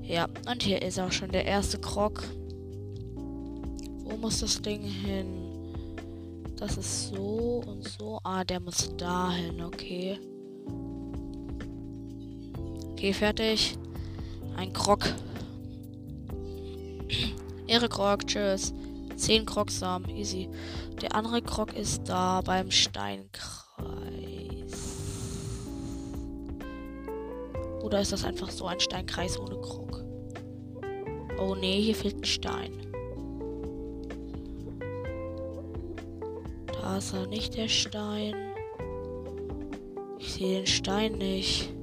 Ja, 0.00 0.28
und 0.48 0.62
hier 0.62 0.82
ist 0.82 1.00
auch 1.00 1.10
schon 1.10 1.32
der 1.32 1.44
erste 1.44 1.80
Krog. 1.80 2.22
Wo 4.04 4.16
muss 4.18 4.38
das 4.38 4.62
Ding 4.62 4.82
hin? 4.82 5.74
Das 6.56 6.76
ist 6.76 7.08
so 7.08 7.64
und 7.66 7.82
so. 7.88 8.20
Ah, 8.22 8.44
der 8.44 8.60
muss 8.60 8.96
dahin, 8.96 9.64
okay. 9.64 10.20
Okay, 13.02 13.14
fertig. 13.14 13.76
Ein 14.54 14.72
Krog. 14.72 15.00
Ihre 17.66 17.88
Krog, 17.88 18.28
tschüss. 18.28 18.72
Zehn 19.16 19.44
Krogsamen, 19.44 20.08
easy. 20.08 20.48
Der 21.00 21.12
andere 21.16 21.42
Krog 21.42 21.76
ist 21.76 22.08
da 22.08 22.42
beim 22.42 22.70
Steinkreis. 22.70 23.42
Oder 27.82 28.00
ist 28.02 28.12
das 28.12 28.24
einfach 28.24 28.50
so 28.50 28.66
ein 28.66 28.78
Steinkreis 28.78 29.36
ohne 29.36 29.60
Krog? 29.60 30.00
Oh 31.40 31.56
nee, 31.56 31.82
hier 31.82 31.96
fehlt 31.96 32.18
ein 32.18 32.24
Stein. 32.24 32.86
Da 36.68 36.98
ist 36.98 37.12
er 37.12 37.26
nicht 37.26 37.56
der 37.56 37.66
Stein. 37.66 38.36
Ich 40.20 40.34
sehe 40.34 40.58
den 40.58 40.66
Stein 40.68 41.14
nicht. 41.14 41.74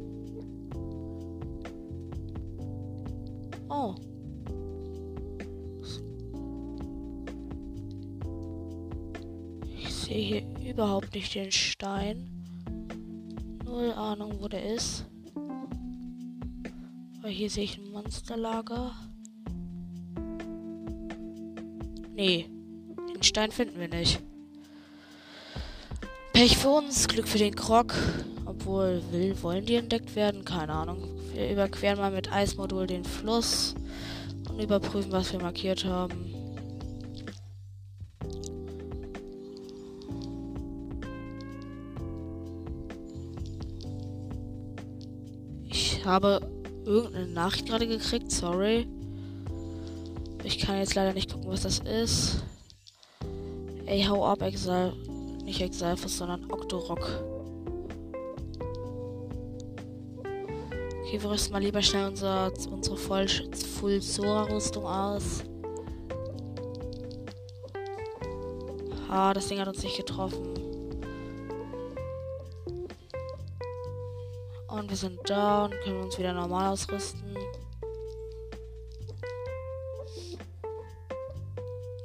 Überhaupt 10.79 11.13
nicht 11.13 11.35
den 11.35 11.51
Stein. 11.51 12.29
Null 13.65 13.91
Ahnung, 13.91 14.37
wo 14.39 14.47
der 14.47 14.63
ist. 14.75 15.05
Aber 17.19 17.27
hier 17.27 17.49
sehe 17.49 17.65
ich 17.65 17.77
ein 17.77 17.91
Monsterlager. 17.91 18.95
Nee, 22.15 22.45
den 23.13 23.21
Stein 23.23 23.51
finden 23.51 23.77
wir 23.77 23.89
nicht. 23.89 24.21
Pech 26.31 26.57
für 26.57 26.69
uns, 26.69 27.09
Glück 27.09 27.27
für 27.27 27.39
den 27.39 27.55
Krog. 27.55 27.93
Obwohl, 28.45 29.01
will, 29.11 29.35
wollen 29.43 29.65
die 29.65 29.75
entdeckt 29.75 30.15
werden? 30.15 30.45
Keine 30.45 30.71
Ahnung. 30.71 31.09
Wir 31.33 31.51
überqueren 31.51 31.99
mal 31.99 32.11
mit 32.11 32.31
Eismodul 32.31 32.87
den 32.87 33.03
Fluss 33.03 33.75
und 34.49 34.61
überprüfen, 34.61 35.11
was 35.11 35.33
wir 35.33 35.41
markiert 35.41 35.83
haben. 35.83 36.28
Habe 46.09 46.41
irgendeine 46.85 47.27
Nachricht 47.27 47.67
gerade 47.67 47.87
gekriegt, 47.87 48.31
sorry. 48.31 48.87
Ich 50.43 50.59
kann 50.59 50.79
jetzt 50.79 50.95
leider 50.95 51.13
nicht 51.13 51.31
gucken, 51.31 51.49
was 51.49 51.61
das 51.61 51.79
ist. 51.79 52.43
Ey, 53.85 54.03
hau 54.03 54.25
ab, 54.25 54.41
Exile. 54.41 54.93
Nicht 55.43 55.61
Exalfus, 55.61 56.17
sondern 56.17 56.51
Octorok. 56.51 57.07
Okay, 61.01 61.21
wir 61.21 61.29
rüsten 61.31 61.53
mal 61.53 61.61
lieber 61.63 61.81
schnell 61.81 62.07
unser, 62.07 62.51
unsere 62.71 62.97
Voll 62.97 63.27
Full 63.27 64.01
Sora-Rüstung 64.01 64.85
aus. 64.85 65.43
Ah, 69.09 69.33
das 69.33 69.47
Ding 69.47 69.59
hat 69.59 69.67
uns 69.67 69.81
nicht 69.81 69.97
getroffen. 69.97 70.58
Wir 74.89 74.97
sind 74.97 75.19
da 75.29 75.65
und 75.65 75.79
können 75.81 76.01
uns 76.01 76.17
wieder 76.17 76.33
normal 76.33 76.73
ausrüsten. 76.73 77.37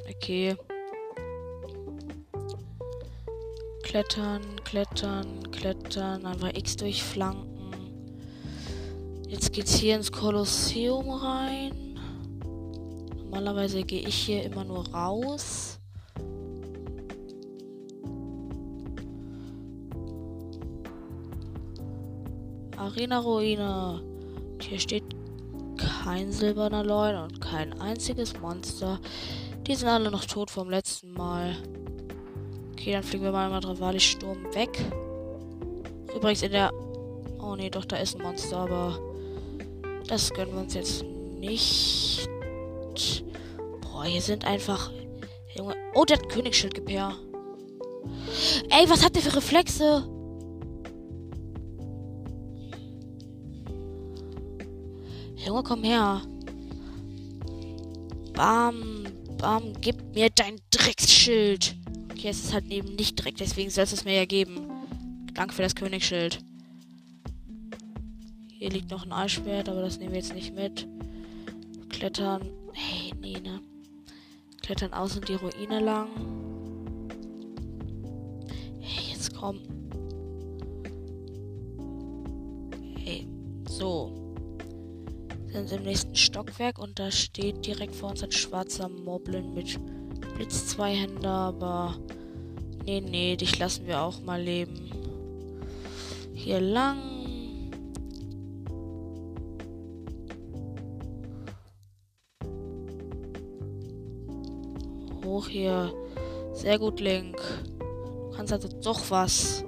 Okay. 0.09 0.55
Klettern, 3.83 4.43
klettern, 4.65 5.51
klettern. 5.51 6.27
Einfach 6.27 6.55
X 6.55 6.77
durchflanken. 6.77 7.73
Jetzt 9.29 9.53
geht's 9.53 9.75
hier 9.75 9.97
ins 9.97 10.13
Kolosseum 10.13 11.09
rein. 11.09 11.99
Normalerweise 13.17 13.83
gehe 13.83 14.07
ich 14.07 14.15
hier 14.15 14.45
immer 14.45 14.65
nur 14.65 14.87
raus. 14.89 15.74
Arena-Ruine. 22.95 24.03
Hier 24.61 24.79
steht 24.79 25.05
kein 25.77 26.31
silberner 26.31 26.85
Leun 26.85 27.17
und 27.17 27.41
kein 27.41 27.79
einziges 27.81 28.39
Monster. 28.41 29.01
Die 29.67 29.75
sind 29.75 29.89
alle 29.89 30.11
noch 30.11 30.25
tot 30.25 30.51
vom 30.51 30.71
letzten 30.71 31.13
Mal. 31.13 31.57
Okay, 32.73 32.93
dann 32.93 33.03
fliegen 33.03 33.25
wir 33.25 33.33
mal 33.33 33.51
mal 33.51 33.61
Dravalis 33.61 34.05
Sturm 34.05 34.45
weg. 34.55 34.79
Übrigens 36.15 36.43
in 36.43 36.53
der. 36.53 36.73
Oh 37.41 37.57
nee, 37.57 37.71
doch, 37.71 37.85
da 37.85 37.97
ist 37.97 38.17
ein 38.17 38.23
Monster, 38.23 38.59
aber. 38.59 38.99
Das 40.07 40.33
gönnen 40.33 40.53
wir 40.53 40.61
uns 40.61 40.75
jetzt 40.75 41.03
nicht. 41.03 42.29
Boah, 43.81 44.05
hier 44.05 44.21
sind 44.21 44.45
einfach. 44.45 44.93
Junge. 45.57 45.75
Oh, 45.95 46.05
der 46.05 46.19
hat 46.19 46.29
Königsschild. 46.29 46.81
Ey, 46.89 48.89
was 48.89 49.05
hat 49.05 49.17
der 49.17 49.23
für 49.23 49.37
Reflexe? 49.37 50.09
Junge, 55.45 55.63
komm 55.63 55.83
her. 55.83 56.23
Bam, 58.33 59.05
bam, 59.39 59.73
gib 59.81 60.15
mir 60.15 60.31
dein 60.31 60.57
Drecksschild. 60.71 61.77
Okay, 62.11 62.29
es 62.29 62.45
ist 62.45 62.55
halt 62.55 62.71
eben 62.71 62.95
nicht 62.97 63.19
direkt, 63.19 63.41
deswegen 63.41 63.69
soll 63.69 63.85
es 63.85 64.05
mir 64.05 64.15
ja 64.15 64.25
geben. 64.25 64.71
Danke 65.35 65.55
für 65.55 65.63
das 65.63 65.75
Königsschild. 65.75 66.39
Hier 68.49 68.71
liegt 68.71 68.91
noch 68.91 69.05
ein 69.05 69.13
Eisschwert, 69.13 69.69
aber 69.69 69.83
das 69.83 69.99
nehmen 69.99 70.13
wir 70.13 70.21
jetzt 70.21 70.33
nicht 70.33 70.55
mit. 70.55 70.89
Klettern. 71.91 72.49
Hey, 72.73 73.13
nee, 73.21 73.39
ne? 73.39 73.61
Klettern 74.63 74.95
außen 74.95 75.23
die 75.23 75.35
Ruine 75.35 75.81
lang. 75.81 76.09
Hey, 78.81 79.13
jetzt 79.13 79.35
komm. 79.35 79.61
Hey, 82.97 83.29
so. 83.69 84.24
Sind 85.55 85.71
im 85.71 85.85
nächsten 85.85 86.17
Stockwerk 86.17 86.81
und 86.81 86.99
da 86.99 87.13
steht 87.13 87.65
direkt 87.65 87.95
vor 87.95 88.11
uns 88.11 88.25
ein 88.25 88.33
schwarzer 88.33 88.89
Moblin 88.89 89.55
mit 89.55 89.79
Blitz-Zweihänder, 90.35 91.31
aber 91.31 91.97
nee, 92.85 93.01
nee, 93.01 93.37
dich 93.37 93.57
lassen 93.61 93.87
wir 93.87 94.01
auch 94.01 94.21
mal 94.21 94.43
leben. 94.43 94.91
Hier 96.33 96.61
lang. 96.61 96.99
Hoch 105.25 105.47
hier. 105.47 105.95
Sehr 106.53 106.81
gut, 106.81 106.99
Link. 106.99 107.41
Du 107.79 108.31
kannst 108.37 108.53
also 108.53 108.69
doch 108.83 109.09
was. 109.09 109.65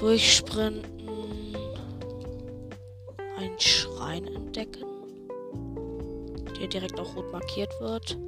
Durchsprinten. 0.00 0.97
Entdecken. 4.58 4.84
Der 6.60 6.66
direkt 6.66 6.98
auch 6.98 7.14
rot 7.14 7.30
markiert 7.30 7.72
wird. 7.80 8.18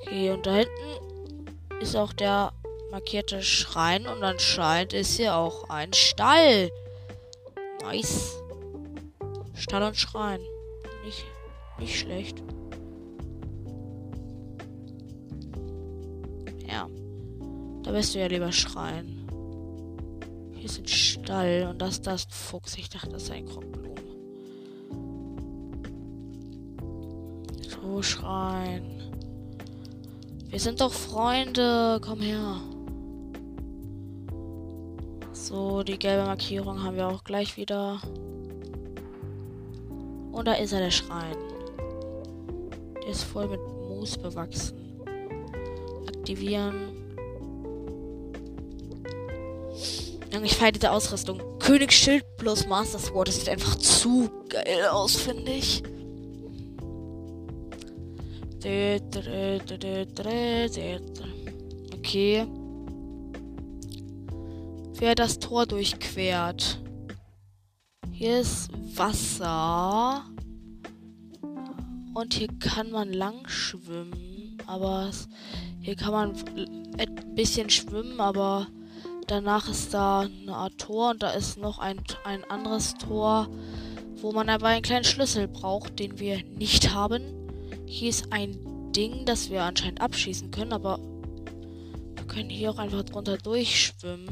Okay, 0.00 0.30
und 0.30 0.44
da 0.44 0.54
hinten 0.54 1.80
ist 1.80 1.96
auch 1.96 2.12
der 2.12 2.52
markierte 2.90 3.42
Schrein. 3.42 4.06
Und 4.06 4.22
anscheinend 4.22 4.92
ist 4.92 5.16
hier 5.16 5.34
auch 5.34 5.70
ein 5.70 5.92
Stall. 5.94 6.70
Nice. 7.82 8.42
Stall 9.54 9.82
und 9.82 9.96
Schrein. 9.96 10.40
Nicht, 11.04 11.24
nicht 11.78 11.98
schlecht. 11.98 12.42
Ja. 16.68 16.88
Da 17.82 17.92
wirst 17.94 18.14
du 18.14 18.18
ja 18.18 18.26
lieber 18.26 18.52
schreien. 18.52 19.15
Ist 20.76 20.82
ein 20.82 20.88
Stall 20.88 21.66
und 21.70 21.80
das, 21.80 22.02
das 22.02 22.26
Fuchs. 22.28 22.76
Ich 22.76 22.90
dachte, 22.90 23.08
das 23.08 23.24
ist 23.24 23.30
ein 23.30 23.46
Krockblumen. 23.46 23.96
So 27.62 28.02
schreien. 28.02 29.00
Wir 30.48 30.60
sind 30.60 30.80
doch 30.82 30.92
Freunde. 30.92 31.98
Komm 32.04 32.20
her. 32.20 32.60
So, 35.32 35.82
die 35.82 35.98
gelbe 35.98 36.26
Markierung 36.26 36.82
haben 36.82 36.96
wir 36.96 37.08
auch 37.08 37.24
gleich 37.24 37.56
wieder. 37.56 38.00
Und 40.32 40.46
da 40.46 40.54
ist 40.54 40.72
er, 40.72 40.80
der 40.80 40.90
Schrein. 40.90 41.36
Der 43.02 43.08
ist 43.08 43.24
voll 43.24 43.48
mit 43.48 43.60
Moos 43.60 44.18
bewachsen. 44.18 44.76
Aktivieren. 46.06 46.95
Ich 50.44 50.56
feiere 50.56 50.72
diese 50.72 50.90
Ausrüstung. 50.90 51.40
Königsschild 51.58 52.24
plus 52.36 52.66
Master 52.66 52.98
Sword. 52.98 53.28
Das 53.28 53.36
sieht 53.36 53.48
einfach 53.48 53.76
zu 53.76 54.30
geil 54.48 54.86
aus, 54.90 55.16
finde 55.16 55.52
ich. 55.52 55.82
Okay. 61.94 62.46
Wer 64.98 65.14
das 65.14 65.38
Tor 65.38 65.66
durchquert. 65.66 66.80
Hier 68.12 68.40
ist 68.40 68.70
Wasser. 68.96 70.24
Und 72.14 72.34
hier 72.34 72.48
kann 72.58 72.90
man 72.90 73.12
lang 73.12 73.46
schwimmen. 73.46 74.56
Aber 74.66 75.10
hier 75.80 75.96
kann 75.96 76.12
man 76.12 76.34
ein 76.98 77.34
bisschen 77.34 77.68
schwimmen, 77.70 78.20
aber 78.20 78.66
Danach 79.26 79.68
ist 79.68 79.92
da 79.92 80.20
eine 80.20 80.54
Art 80.54 80.78
Tor 80.78 81.10
und 81.10 81.22
da 81.22 81.30
ist 81.30 81.58
noch 81.58 81.80
ein, 81.80 82.00
ein 82.24 82.44
anderes 82.44 82.94
Tor, 82.94 83.48
wo 84.20 84.30
man 84.30 84.48
aber 84.48 84.68
einen 84.68 84.82
kleinen 84.82 85.04
Schlüssel 85.04 85.48
braucht, 85.48 85.98
den 85.98 86.20
wir 86.20 86.44
nicht 86.44 86.94
haben. 86.94 87.22
Hier 87.86 88.10
ist 88.10 88.32
ein 88.32 88.92
Ding, 88.92 89.24
das 89.24 89.50
wir 89.50 89.64
anscheinend 89.64 90.00
abschießen 90.00 90.52
können, 90.52 90.72
aber 90.72 91.00
wir 92.14 92.24
können 92.28 92.50
hier 92.50 92.70
auch 92.70 92.78
einfach 92.78 93.02
drunter 93.02 93.36
durchschwimmen. 93.36 94.28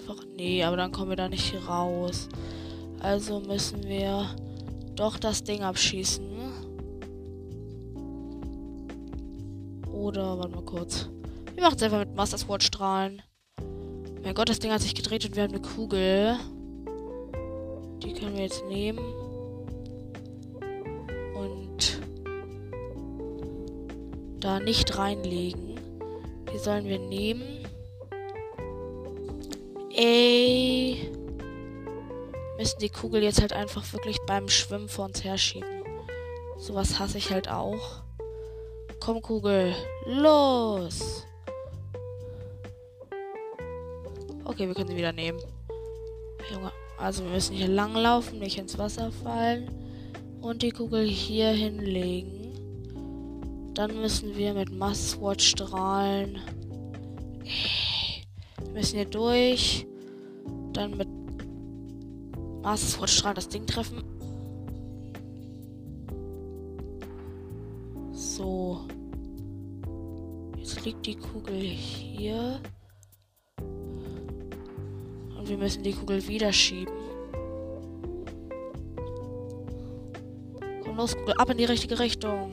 Einfach, 0.00 0.22
nee, 0.36 0.62
aber 0.62 0.76
dann 0.76 0.92
kommen 0.92 1.10
wir 1.10 1.16
da 1.16 1.30
nicht 1.30 1.54
raus. 1.66 2.28
Also 3.00 3.40
müssen 3.40 3.84
wir 3.84 4.36
doch 4.96 5.18
das 5.18 5.44
Ding 5.44 5.62
abschießen. 5.62 6.26
Oder, 9.90 10.38
warte 10.38 10.54
mal 10.54 10.64
kurz. 10.64 11.08
Wir 11.54 11.62
machen 11.62 11.76
es 11.76 11.82
einfach 11.82 12.00
mit 12.00 12.14
Master 12.14 12.36
Sword 12.36 12.62
Strahlen. 12.62 13.22
Mein 14.26 14.34
Gott, 14.34 14.48
das 14.48 14.58
Ding 14.58 14.72
hat 14.72 14.80
sich 14.82 14.96
gedreht 14.96 15.24
und 15.24 15.36
wir 15.36 15.44
haben 15.44 15.52
eine 15.52 15.62
Kugel. 15.62 16.36
Die 18.02 18.12
können 18.12 18.34
wir 18.34 18.42
jetzt 18.42 18.64
nehmen. 18.64 18.98
Und 21.36 22.00
da 24.40 24.58
nicht 24.58 24.98
reinlegen. 24.98 25.78
Die 26.52 26.58
sollen 26.58 26.86
wir 26.86 26.98
nehmen. 26.98 27.64
Ey. 29.94 31.08
Müssen 32.58 32.80
die 32.80 32.88
Kugel 32.88 33.22
jetzt 33.22 33.40
halt 33.40 33.52
einfach 33.52 33.92
wirklich 33.92 34.18
beim 34.26 34.48
Schwimmen 34.48 34.88
vor 34.88 35.04
uns 35.04 35.22
herschieben. 35.22 35.84
Sowas 36.58 36.98
hasse 36.98 37.18
ich 37.18 37.30
halt 37.30 37.48
auch. 37.48 38.02
Komm, 38.98 39.22
Kugel. 39.22 39.72
Los! 40.04 41.24
Okay, 44.48 44.68
wir 44.68 44.74
können 44.74 44.90
sie 44.90 44.96
wieder 44.96 45.12
nehmen. 45.12 45.40
Junge, 46.52 46.70
also 46.98 47.24
wir 47.24 47.32
müssen 47.32 47.56
hier 47.56 47.66
langlaufen, 47.66 48.38
nicht 48.38 48.58
ins 48.58 48.78
Wasser 48.78 49.10
fallen. 49.10 49.68
Und 50.40 50.62
die 50.62 50.70
Kugel 50.70 51.04
hier 51.04 51.48
hinlegen. 51.48 53.72
Dann 53.74 54.00
müssen 54.00 54.36
wir 54.36 54.54
mit 54.54 54.70
Masswatch 54.70 55.48
strahlen. 55.48 56.38
Wir 58.62 58.72
müssen 58.72 58.96
hier 58.96 59.06
durch. 59.06 59.84
Dann 60.72 60.96
mit 60.96 61.08
Masswatch 62.62 63.16
strahlen 63.16 63.34
das 63.34 63.48
Ding 63.48 63.66
treffen. 63.66 64.04
So. 68.12 68.82
Jetzt 70.56 70.84
liegt 70.84 71.04
die 71.04 71.16
Kugel 71.16 71.58
hier. 71.58 72.60
Und 75.46 75.50
wir 75.50 75.58
müssen 75.58 75.84
die 75.84 75.92
Kugel 75.92 76.26
wieder 76.26 76.52
schieben. 76.52 76.92
Komm 80.82 80.96
los, 80.96 81.16
Kugel, 81.16 81.34
ab 81.34 81.48
in 81.50 81.58
die 81.58 81.66
richtige 81.66 82.00
Richtung. 82.00 82.50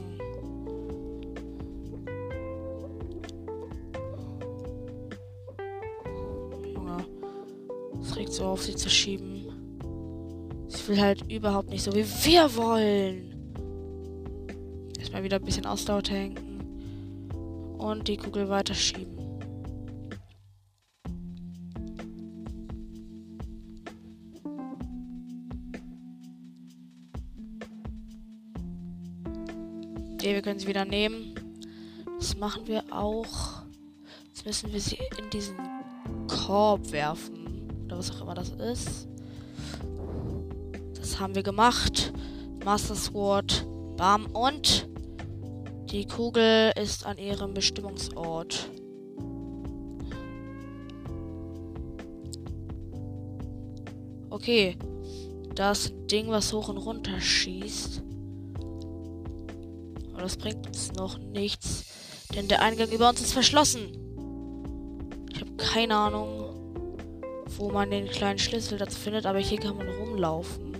Junge, 6.72 7.04
es 8.00 8.16
regt 8.16 8.32
so 8.34 8.46
auf, 8.46 8.62
sie 8.62 8.76
zu 8.76 8.92
schieben. 8.92 9.48
Sie 10.68 10.88
will 10.90 11.02
halt 11.02 11.32
überhaupt 11.32 11.70
nicht 11.72 11.82
so, 11.82 11.92
wie 11.96 12.06
wir 12.06 12.56
wollen. 12.56 13.34
Erstmal 15.00 15.24
wieder 15.24 15.38
ein 15.38 15.46
bisschen 15.46 15.66
Ausdauer 15.66 16.04
tanken. 16.04 16.60
Und 17.80 18.08
die 18.08 18.18
Kugel 18.18 18.50
weiter 18.50 18.76
schieben. 18.76 19.23
Okay, 30.24 30.36
wir 30.36 30.42
können 30.42 30.58
sie 30.58 30.68
wieder 30.68 30.86
nehmen. 30.86 31.36
Das 32.18 32.38
machen 32.38 32.66
wir 32.66 32.82
auch. 32.92 33.66
Jetzt 34.28 34.46
müssen 34.46 34.72
wir 34.72 34.80
sie 34.80 34.98
in 35.18 35.30
diesen 35.30 35.58
Korb 36.30 36.94
werfen. 36.94 37.68
Oder 37.84 37.98
was 37.98 38.10
auch 38.10 38.22
immer 38.22 38.34
das 38.34 38.52
ist. 38.52 39.10
Das 40.96 41.20
haben 41.20 41.36
wir 41.36 41.44
gemacht. 41.44 42.14
Master 42.64 42.96
Sword. 42.96 43.68
Bam. 43.98 44.28
Und 44.28 44.88
die 45.92 46.08
Kugel 46.08 46.72
ist 46.82 47.06
an 47.06 47.18
ihrem 47.18 47.54
Bestimmungsort. 47.54 48.70
Okay. 54.30 54.78
Das 55.54 55.92
Ding, 56.10 56.30
was 56.30 56.54
hoch 56.54 56.70
und 56.70 56.78
runter 56.78 57.20
schießt 57.20 58.04
aber 60.24 60.30
das 60.30 60.38
bringt 60.38 60.66
uns 60.66 60.94
noch 60.94 61.18
nichts. 61.18 61.84
Denn 62.34 62.48
der 62.48 62.62
Eingang 62.62 62.90
über 62.90 63.10
uns 63.10 63.20
ist 63.20 63.34
verschlossen. 63.34 63.92
Ich 65.34 65.42
habe 65.42 65.52
keine 65.58 65.98
Ahnung, 65.98 67.26
wo 67.58 67.70
man 67.70 67.92
den 67.92 68.08
kleinen 68.08 68.40
Schlüssel 68.40 68.78
dazu 68.78 68.98
findet, 68.98 69.26
aber 69.26 69.40
hier 69.40 69.60
kann 69.60 69.76
man 69.76 69.90
rumlaufen. 69.90 70.74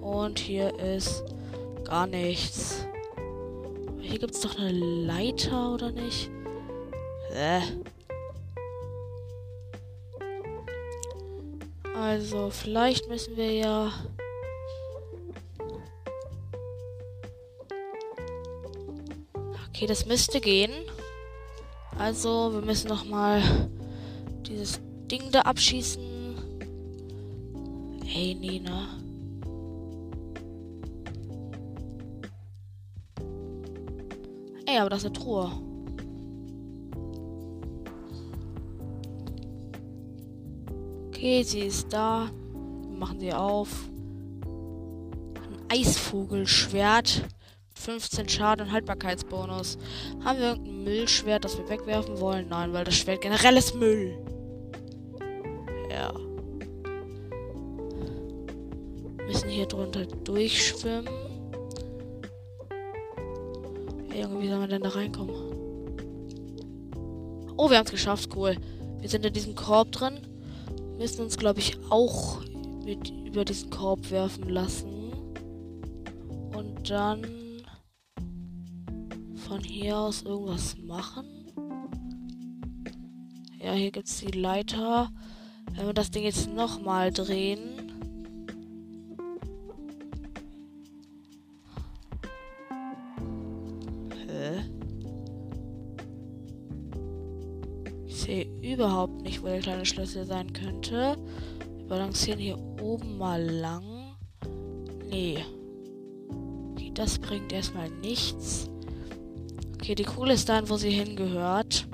Und 0.00 0.40
hier 0.40 0.76
ist 0.80 1.22
gar 1.84 2.08
nichts. 2.08 2.84
Hier 4.00 4.18
gibt 4.18 4.34
es 4.34 4.40
doch 4.40 4.58
eine 4.58 4.72
Leiter, 4.72 5.74
oder 5.74 5.92
nicht? 5.92 6.28
Äh. 7.32 7.60
Also, 11.94 12.50
vielleicht 12.50 13.08
müssen 13.08 13.36
wir 13.36 13.52
ja 13.52 13.92
Okay, 19.72 19.86
das 19.86 20.04
müsste 20.06 20.40
gehen. 20.40 20.72
Also, 21.98 22.52
wir 22.52 22.62
müssen 22.62 22.88
noch 22.88 23.04
mal 23.04 23.40
dieses 24.46 24.80
Ding 25.10 25.30
da 25.30 25.40
abschießen. 25.42 26.02
Hey, 28.04 28.34
Nina. 28.34 28.88
Ey, 34.66 34.78
aber 34.78 34.90
das 34.90 35.00
ist 35.00 35.06
eine 35.06 35.12
Truhe. 35.14 35.50
Okay, 41.08 41.42
sie 41.42 41.60
ist 41.60 41.92
da. 41.92 42.30
Wir 42.88 42.98
machen 42.98 43.20
sie 43.20 43.32
auf. 43.32 43.68
Ein 44.44 45.78
Eisvogelschwert. 45.78 47.24
15 47.80 48.28
Schaden 48.28 48.66
und 48.66 48.72
Haltbarkeitsbonus. 48.72 49.78
Haben 50.24 50.38
wir 50.38 50.48
irgendein 50.48 50.84
Müllschwert, 50.84 51.44
das 51.44 51.58
wir 51.58 51.68
wegwerfen 51.68 52.20
wollen? 52.20 52.48
Nein, 52.48 52.72
weil 52.72 52.84
das 52.84 52.94
Schwert 52.94 53.22
generell 53.22 53.56
ist 53.56 53.74
Müll. 53.74 54.16
Ja. 55.90 56.12
Müssen 59.26 59.48
hier 59.48 59.66
drunter 59.66 60.06
durchschwimmen. 60.06 61.08
Irgendwie 64.14 64.48
soll 64.48 64.58
man 64.58 64.70
denn 64.70 64.82
da 64.82 64.90
reinkommen? 64.90 65.34
Oh, 67.56 67.70
wir 67.70 67.78
haben 67.78 67.86
es 67.86 67.90
geschafft. 67.90 68.30
Cool. 68.34 68.56
Wir 69.00 69.08
sind 69.08 69.24
in 69.24 69.32
diesem 69.32 69.54
Korb 69.54 69.92
drin 69.92 70.20
müssen 71.00 71.22
uns, 71.22 71.38
glaube 71.38 71.60
ich, 71.60 71.78
auch 71.88 72.42
mit 72.84 73.10
über 73.24 73.42
diesen 73.46 73.70
Korb 73.70 74.10
werfen 74.10 74.50
lassen. 74.50 75.10
Und 76.54 76.90
dann 76.90 77.39
von 79.50 79.64
hier 79.64 79.98
aus 79.98 80.22
irgendwas 80.22 80.76
machen. 80.78 81.26
Ja, 83.58 83.72
hier 83.72 83.90
gibt 83.90 84.06
es 84.06 84.20
die 84.20 84.30
Leiter. 84.30 85.10
Wenn 85.72 85.86
wir 85.86 85.92
das 85.92 86.12
Ding 86.12 86.22
jetzt 86.22 86.54
nochmal 86.54 87.10
drehen. 87.10 87.58
Hä? 94.28 94.60
Ich 98.06 98.20
sehe 98.20 98.46
überhaupt 98.62 99.20
nicht, 99.22 99.42
wo 99.42 99.46
der 99.46 99.58
kleine 99.58 99.84
Schlüssel 99.84 100.26
sein 100.26 100.52
könnte. 100.52 101.16
Wir 101.76 101.86
balancieren 101.86 102.38
hier 102.38 102.58
oben 102.80 103.18
mal 103.18 103.42
lang. 103.42 104.14
Nee. 105.08 105.44
Okay, 106.70 106.92
das 106.94 107.18
bringt 107.18 107.52
erstmal 107.52 107.90
nichts. 107.90 108.69
Okay, 109.90 109.96
die 109.96 110.04
Kugel 110.04 110.30
ist 110.30 110.48
da, 110.48 110.68
wo 110.68 110.76
sie 110.76 110.90
hingehört. 110.90 111.88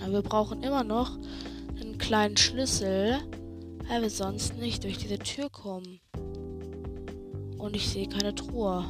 Aber 0.00 0.12
wir 0.12 0.22
brauchen 0.22 0.62
immer 0.62 0.84
noch 0.84 1.18
einen 1.80 1.98
kleinen 1.98 2.36
Schlüssel, 2.36 3.18
weil 3.88 4.02
wir 4.02 4.10
sonst 4.10 4.56
nicht 4.58 4.84
durch 4.84 4.96
diese 4.96 5.18
Tür 5.18 5.50
kommen. 5.50 5.98
Und 7.58 7.74
ich 7.74 7.88
sehe 7.88 8.08
keine 8.08 8.32
Truhe. 8.36 8.84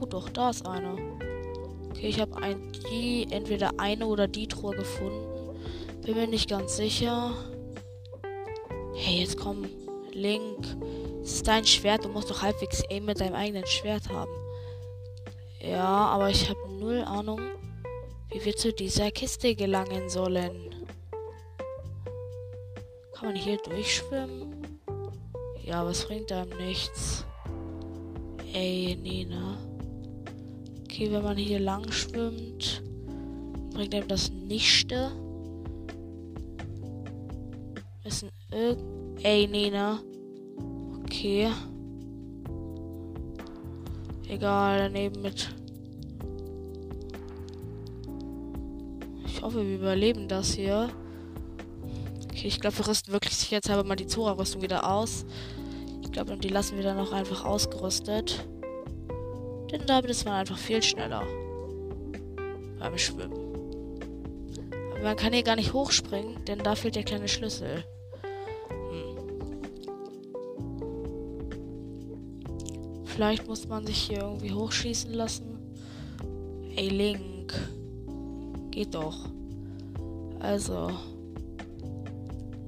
Oh 0.00 0.06
doch, 0.06 0.28
da 0.30 0.50
ist 0.50 0.66
eine. 0.66 0.96
Okay, 1.90 2.08
ich 2.08 2.20
habe 2.20 2.42
ein, 2.42 2.72
die, 2.90 3.28
entweder 3.30 3.78
eine 3.78 4.04
oder 4.04 4.26
die 4.26 4.48
Truhe 4.48 4.74
gefunden. 4.74 5.28
Bin 6.04 6.16
mir 6.16 6.26
nicht 6.26 6.50
ganz 6.50 6.76
sicher. 6.76 7.34
Hey, 8.96 9.20
jetzt 9.20 9.36
komm, 9.36 9.66
Link. 10.10 10.76
Es 11.28 11.34
ist 11.34 11.46
dein 11.46 11.66
Schwert, 11.66 12.06
du 12.06 12.08
musst 12.08 12.30
doch 12.30 12.40
halbwegs 12.40 12.82
Aim 12.88 13.04
mit 13.04 13.20
deinem 13.20 13.34
eigenen 13.34 13.66
Schwert 13.66 14.08
haben. 14.08 14.32
Ja, 15.60 15.84
aber 15.84 16.30
ich 16.30 16.48
habe 16.48 16.58
null 16.80 17.04
Ahnung, 17.04 17.38
wie 18.30 18.42
wir 18.42 18.56
zu 18.56 18.72
dieser 18.72 19.10
Kiste 19.10 19.54
gelangen 19.54 20.08
sollen. 20.08 20.74
Kann 23.12 23.26
man 23.26 23.36
hier 23.36 23.58
durchschwimmen? 23.58 24.78
Ja, 25.62 25.84
was 25.84 26.06
bringt 26.06 26.32
einem 26.32 26.56
nichts. 26.56 27.26
Ey, 28.54 28.96
Nina. 28.96 29.58
Okay, 30.84 31.12
wenn 31.12 31.24
man 31.24 31.36
hier 31.36 31.60
lang 31.60 31.92
schwimmt, 31.92 32.82
bringt 33.74 33.94
einem 33.94 34.08
das 34.08 34.30
nichte. 34.30 35.12
Müssen 38.02 38.30
irgend. 38.50 39.22
Ey, 39.22 39.46
Nina. 39.46 40.00
Okay. 41.10 41.50
Egal, 44.28 44.78
daneben 44.78 45.22
mit. 45.22 45.48
Ich 49.24 49.40
hoffe, 49.40 49.66
wir 49.66 49.76
überleben 49.76 50.28
das 50.28 50.52
hier. 50.52 50.90
Okay, 52.24 52.46
ich 52.48 52.60
glaube, 52.60 52.76
wir 52.76 52.88
rüsten 52.88 53.12
wirklich 53.14 53.34
sich 53.34 53.50
jetzt 53.50 53.70
aber 53.70 53.84
mal 53.84 53.96
die 53.96 54.06
Zora-Rüstung 54.06 54.60
wieder 54.60 54.88
aus. 54.88 55.24
Ich 56.02 56.12
glaube, 56.12 56.36
die 56.36 56.50
lassen 56.50 56.76
wir 56.76 56.84
dann 56.84 56.98
noch 56.98 57.12
einfach 57.12 57.46
ausgerüstet. 57.46 58.46
Denn 59.72 59.86
damit 59.86 60.10
ist 60.10 60.26
man 60.26 60.34
einfach 60.34 60.58
viel 60.58 60.82
schneller. 60.82 61.26
Beim 62.78 62.98
Schwimmen. 62.98 63.32
Aber 64.90 65.02
man 65.02 65.16
kann 65.16 65.32
hier 65.32 65.42
gar 65.42 65.56
nicht 65.56 65.72
hochspringen, 65.72 66.44
denn 66.44 66.58
da 66.58 66.74
fehlt 66.74 66.96
der 66.96 67.04
kleine 67.04 67.28
Schlüssel. 67.28 67.82
Vielleicht 73.18 73.48
muss 73.48 73.66
man 73.66 73.84
sich 73.84 73.98
hier 74.02 74.20
irgendwie 74.20 74.52
hochschießen 74.52 75.12
lassen. 75.12 75.58
Ey, 76.76 76.88
Link. 76.88 77.52
Geht 78.70 78.94
doch. 78.94 79.28
Also. 80.38 80.92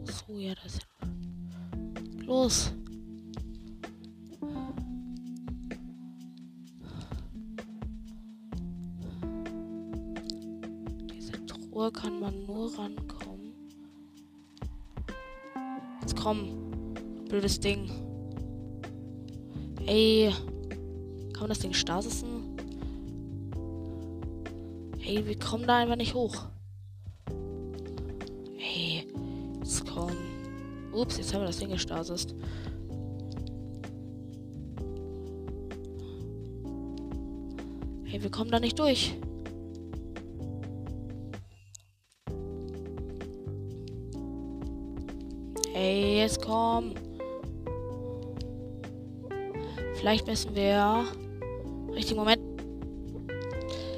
So, 0.03 0.37
ja, 0.37 0.53
das. 0.61 0.81
Los. 2.27 2.73
Uhr 11.71 11.93
kann 11.93 12.19
man 12.19 12.45
nur 12.45 12.77
rankommen. 12.77 13.53
Jetzt 16.01 16.17
komm. 16.17 16.83
Blödes 17.29 17.61
Ding. 17.61 18.10
Ey. 19.91 20.33
Kann 21.33 21.41
man 21.41 21.49
das 21.49 21.59
Ding 21.59 21.73
stasissen? 21.73 22.57
Ey, 25.05 25.27
wir 25.27 25.37
kommen 25.37 25.67
da 25.67 25.79
einfach 25.79 25.97
nicht 25.97 26.15
hoch. 26.15 26.45
Ey. 28.57 29.05
Jetzt 29.59 29.85
komm. 29.93 30.13
Ups, 30.93 31.17
jetzt 31.17 31.35
haben 31.35 31.41
wir 31.41 31.49
das 31.49 31.59
Ding 31.59 31.71
gestasist. 31.71 32.37
Hey, 38.05 38.23
wir 38.23 38.31
kommen 38.31 38.53
da 38.53 38.61
nicht 38.61 38.79
durch. 38.79 39.17
Ey, 45.75 46.19
jetzt 46.19 46.41
komm. 46.41 46.95
Vielleicht 50.01 50.27
müssen 50.27 50.55
wir. 50.55 51.05
Richtig, 51.93 52.17
Moment. 52.17 52.41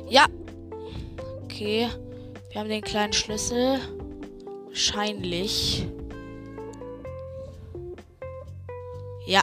Ja. 0.09 0.27
Okay. 1.45 1.89
Wir 2.51 2.61
haben 2.61 2.69
den 2.69 2.83
kleinen 2.83 3.13
Schlüssel. 3.13 3.79
Wahrscheinlich. 4.67 5.87
Ja. 9.27 9.43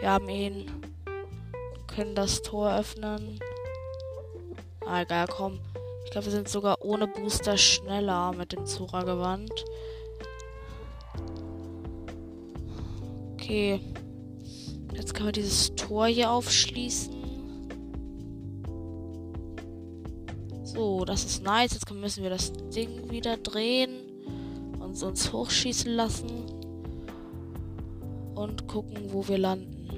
Wir 0.00 0.10
haben 0.10 0.30
ihn. 0.30 0.70
Können 1.94 2.14
das 2.14 2.40
Tor 2.40 2.74
öffnen. 2.74 3.38
Ah, 4.86 5.02
egal, 5.02 5.26
komm. 5.28 5.60
Ich 6.06 6.10
glaube, 6.10 6.24
wir 6.24 6.32
sind 6.32 6.48
sogar 6.48 6.82
ohne 6.82 7.06
Booster 7.06 7.58
schneller 7.58 8.32
mit 8.32 8.52
dem 8.52 8.64
Zora-Gewand. 8.64 9.52
Okay. 13.34 13.78
Jetzt 15.12 15.18
kann 15.18 15.26
man 15.26 15.34
dieses 15.34 15.74
Tor 15.74 16.06
hier 16.06 16.30
aufschließen. 16.30 17.12
So, 20.64 21.04
das 21.04 21.26
ist 21.26 21.42
nice. 21.42 21.74
Jetzt 21.74 21.92
müssen 21.92 22.22
wir 22.22 22.30
das 22.30 22.50
Ding 22.74 23.10
wieder 23.10 23.36
drehen 23.36 23.90
und 24.80 25.02
uns 25.02 25.30
hochschießen 25.30 25.92
lassen. 25.92 26.46
Und 28.34 28.66
gucken, 28.66 29.12
wo 29.12 29.28
wir 29.28 29.36
landen. 29.36 29.90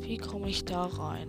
Wie 0.00 0.16
komme 0.16 0.46
nicht 0.46 0.68
da 0.68 0.86
rein. 0.86 1.28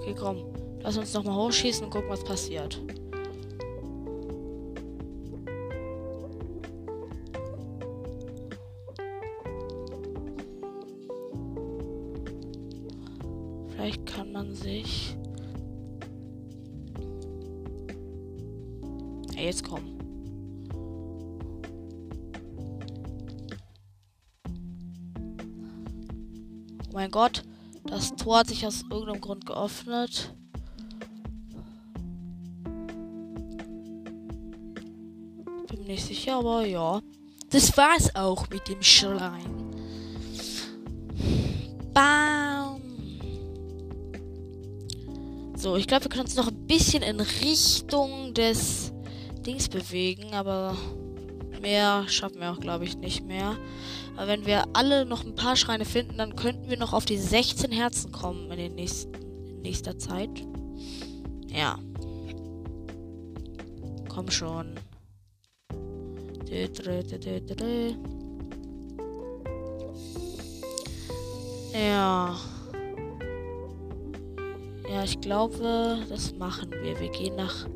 Okay, 0.00 0.16
komm. 0.18 0.67
Lass 0.88 0.96
uns 0.96 1.12
nochmal 1.12 1.36
hochschießen 1.36 1.84
und 1.84 1.90
gucken, 1.90 2.08
was 2.08 2.24
passiert. 2.24 2.80
Vielleicht 13.68 14.06
kann 14.06 14.32
man 14.32 14.54
sich. 14.54 15.14
Ey, 19.36 19.44
jetzt 19.44 19.68
komm. 19.68 19.98
Oh 26.88 26.94
mein 26.94 27.10
Gott, 27.10 27.42
das 27.84 28.16
Tor 28.16 28.38
hat 28.38 28.46
sich 28.46 28.66
aus 28.66 28.84
irgendeinem 28.90 29.20
Grund 29.20 29.44
geöffnet. 29.44 30.34
Aber 36.38 36.66
ja. 36.66 37.00
Das 37.50 37.76
war's 37.76 38.14
auch 38.14 38.48
mit 38.50 38.68
dem 38.68 38.82
Schrein. 38.82 39.74
Bam. 41.94 42.80
So, 45.56 45.76
ich 45.76 45.86
glaube, 45.86 46.04
wir 46.04 46.10
können 46.10 46.24
uns 46.24 46.36
noch 46.36 46.48
ein 46.48 46.66
bisschen 46.66 47.02
in 47.02 47.20
Richtung 47.20 48.34
des 48.34 48.92
Dings 49.46 49.68
bewegen, 49.68 50.34
aber 50.34 50.76
mehr 51.60 52.04
schaffen 52.06 52.40
wir 52.40 52.52
auch, 52.52 52.60
glaube 52.60 52.84
ich, 52.84 52.96
nicht 52.98 53.24
mehr. 53.24 53.56
Aber 54.16 54.28
wenn 54.28 54.46
wir 54.46 54.64
alle 54.74 55.04
noch 55.06 55.24
ein 55.24 55.34
paar 55.34 55.56
Schreine 55.56 55.84
finden, 55.84 56.18
dann 56.18 56.36
könnten 56.36 56.68
wir 56.68 56.78
noch 56.78 56.92
auf 56.92 57.06
die 57.06 57.18
16 57.18 57.72
Herzen 57.72 58.12
kommen 58.12 58.50
in, 58.50 58.58
den 58.58 58.74
nächsten, 58.74 59.14
in 59.14 59.62
nächster 59.62 59.98
Zeit. 59.98 60.30
Ja. 61.48 61.78
Komm 64.08 64.30
schon. 64.30 64.74
Ja. 71.72 72.36
Ja, 74.88 75.04
ich 75.04 75.20
glaube, 75.20 75.98
das 76.08 76.34
machen 76.34 76.70
wir. 76.70 76.98
Wir 76.98 77.10
gehen 77.10 77.36
nach 77.36 77.66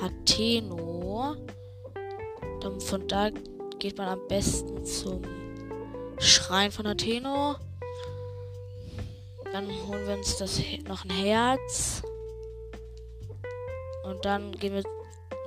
Hateno. 0.00 1.36
Dann 2.60 2.80
von 2.80 3.08
da 3.08 3.30
geht 3.78 3.96
man 3.96 4.08
am 4.08 4.28
besten 4.28 4.84
zum 4.84 5.22
Schrein 6.18 6.70
von 6.70 6.86
Atheno. 6.86 7.56
Dann 9.52 9.66
holen 9.88 10.06
wir 10.06 10.16
uns 10.18 10.36
das 10.36 10.60
noch 10.86 11.04
ein 11.04 11.10
Herz. 11.10 12.02
Und 14.04 14.24
dann 14.24 14.52
gehen 14.52 14.74
wir 14.74 14.82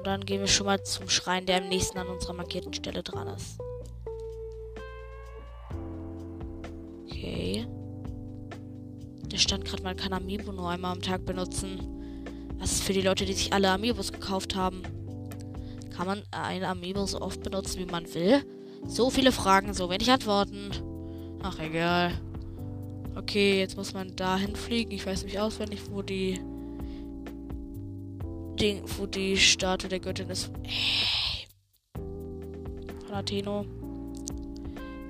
und 0.03 0.07
dann 0.07 0.25
gehen 0.25 0.41
wir 0.41 0.47
schon 0.47 0.65
mal 0.65 0.83
zum 0.83 1.07
Schrein, 1.07 1.45
der 1.45 1.61
am 1.61 1.69
nächsten 1.69 1.97
an 1.97 2.07
unserer 2.07 2.33
markierten 2.33 2.73
Stelle 2.73 3.03
dran 3.03 3.29
ist. 3.29 3.57
Okay. 7.05 7.65
Der 9.31 9.37
stand 9.37 9.63
gerade, 9.63 9.81
man 9.81 9.95
kann 9.95 10.11
Amiibo 10.11 10.51
nur 10.51 10.69
einmal 10.69 10.91
am 10.91 11.01
Tag 11.01 11.25
benutzen. 11.25 11.79
Das 12.59 12.73
ist 12.73 12.83
für 12.83 12.91
die 12.91 13.01
Leute, 13.01 13.23
die 13.23 13.31
sich 13.31 13.53
alle 13.53 13.69
Amiibos 13.69 14.11
gekauft 14.11 14.55
haben. 14.55 14.83
Kann 15.95 16.05
man 16.05 16.23
ein 16.31 16.65
Amiibo 16.65 17.05
so 17.05 17.21
oft 17.21 17.41
benutzen, 17.41 17.79
wie 17.79 17.89
man 17.89 18.13
will? 18.13 18.43
So 18.85 19.09
viele 19.09 19.31
Fragen, 19.31 19.73
so 19.73 19.89
wenig 19.89 20.11
Antworten. 20.11 20.69
Ach, 21.43 21.57
egal. 21.59 22.11
Okay, 23.15 23.57
jetzt 23.57 23.77
muss 23.77 23.93
man 23.93 24.13
dahin 24.17 24.57
fliegen. 24.57 24.91
Ich 24.91 25.05
weiß 25.05 25.23
nicht 25.23 25.39
auswendig, 25.39 25.79
wo 25.89 26.01
die. 26.01 26.41
Ding, 28.63 28.81
wo 28.97 29.05
die 29.05 29.35
Statue 29.35 29.89
der 29.89 29.99
Göttin 29.99 30.29
ist. 30.29 30.49
Hey. 30.63 31.47
Atheno. 33.11 33.65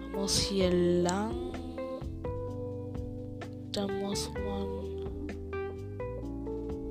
Man 0.01 0.11
muss 0.11 0.39
hier 0.39 0.71
lang. 0.71 1.53
Da 3.71 3.87
muss 3.87 4.31
man. 4.33 4.67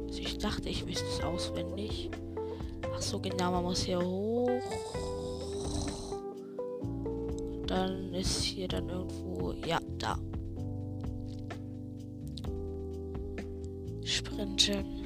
Also 0.06 0.20
ich 0.20 0.38
dachte, 0.38 0.68
ich 0.68 0.86
wüsste 0.86 1.06
es 1.06 1.20
auswendig. 1.22 2.10
Ach 2.94 3.02
so, 3.02 3.18
genau, 3.18 3.50
man 3.50 3.64
muss 3.64 3.82
hier 3.82 4.00
hoch 4.00 4.50
dann 7.72 8.12
ist 8.12 8.42
hier 8.42 8.68
dann 8.68 8.88
irgendwo. 8.88 9.54
Ja, 9.66 9.78
da. 9.98 10.18
Sprinten. 14.04 15.01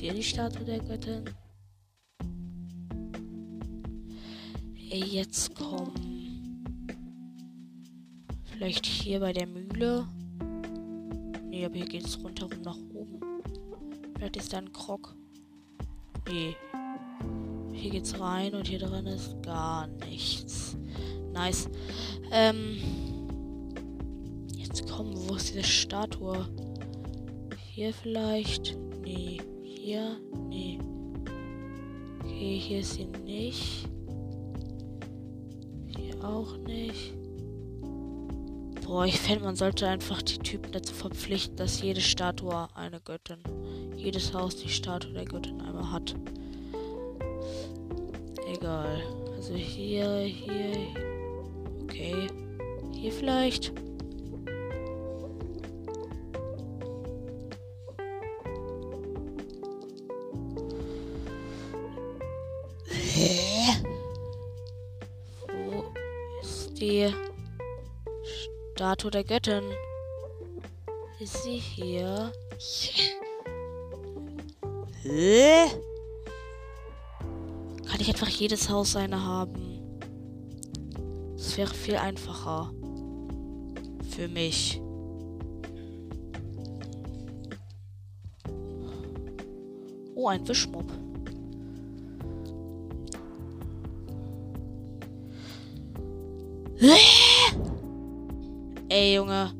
Hier 0.00 0.14
die 0.14 0.22
Statue 0.22 0.64
der 0.64 0.78
Göttin? 0.78 1.24
Jetzt 4.76 5.56
kommen. 5.56 6.64
Vielleicht 8.44 8.86
hier 8.86 9.18
bei 9.18 9.32
der 9.32 9.48
Mühle. 9.48 10.06
Nee, 11.48 11.64
aber 11.64 11.74
hier 11.74 11.86
geht 11.86 12.04
es 12.04 12.22
rundherum 12.22 12.62
nach 12.62 12.78
oben. 12.94 13.18
Vielleicht 14.14 14.36
ist 14.36 14.52
da 14.52 14.58
ein 14.58 14.72
Krog. 14.72 15.16
Nee, 16.28 16.54
hier 17.72 17.90
geht's 17.90 18.20
rein 18.20 18.54
und 18.54 18.68
hier 18.68 18.78
drin 18.78 19.06
ist 19.06 19.42
gar 19.42 19.88
nichts. 20.08 20.76
Nice. 21.32 21.68
Ähm. 22.30 22.78
Jetzt 24.54 24.88
kommen, 24.88 25.16
wo 25.16 25.34
ist 25.34 25.48
diese 25.48 25.64
Statue? 25.64 26.48
Hier 27.74 27.92
vielleicht? 27.92 28.78
Hier? 29.88 30.20
Nee. 30.50 30.78
Okay, 32.22 32.58
hier 32.58 32.80
ist 32.80 32.92
sie 32.92 33.06
nicht. 33.24 33.88
Hier 35.86 36.22
auch 36.22 36.58
nicht. 36.58 37.14
Boah, 38.84 39.06
ich 39.06 39.18
fände, 39.18 39.44
man 39.44 39.56
sollte 39.56 39.88
einfach 39.88 40.20
die 40.20 40.36
Typen 40.40 40.72
dazu 40.72 40.92
verpflichten, 40.92 41.56
dass 41.56 41.80
jede 41.80 42.02
Statue 42.02 42.68
eine 42.74 43.00
Göttin, 43.00 43.38
jedes 43.96 44.34
Haus 44.34 44.56
die 44.56 44.68
Statue 44.68 45.14
der 45.14 45.24
Göttin 45.24 45.58
einmal 45.62 45.90
hat 45.90 46.14
egal. 48.52 49.00
Also 49.36 49.54
hier, 49.54 50.18
hier. 50.18 50.72
Okay. 51.84 52.26
Hier 52.92 53.12
vielleicht. 53.12 53.72
Statue 68.98 69.10
der 69.12 69.22
Göttin? 69.22 69.62
Ist 71.20 71.44
sie 71.44 71.56
hier? 71.56 72.32
Hä? 75.02 75.66
Kann 77.86 78.00
ich 78.00 78.08
einfach 78.08 78.28
jedes 78.28 78.68
Haus 78.68 78.96
eine 78.96 79.24
haben. 79.24 80.00
Das 81.36 81.56
wäre 81.56 81.72
viel 81.72 81.96
einfacher. 81.96 82.72
Für 84.10 84.26
mich. 84.26 84.80
Oh, 90.16 90.26
ein 90.26 90.48
Wischmob. 90.48 90.90
Junge. 99.28 99.52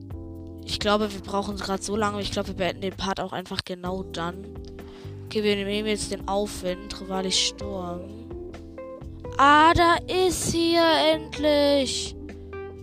Ich 0.64 0.78
glaube, 0.78 1.12
wir 1.12 1.20
brauchen 1.20 1.54
es 1.54 1.62
gerade 1.62 1.82
so 1.82 1.96
lange. 1.96 2.20
Ich 2.20 2.30
glaube, 2.30 2.48
wir 2.48 2.54
beenden 2.54 2.80
den 2.80 2.96
Part 2.96 3.20
auch 3.20 3.32
einfach 3.32 3.60
genau 3.64 4.02
dann. 4.02 4.46
Okay, 5.26 5.42
wir 5.42 5.56
nehmen 5.56 5.88
jetzt 5.88 6.10
den 6.10 6.26
Aufwind. 6.26 7.00
Rivalis 7.00 7.38
Sturm. 7.38 8.00
Ah, 9.36 9.72
da 9.74 9.96
ist 10.06 10.52
sie 10.52 10.76
endlich. 11.12 12.16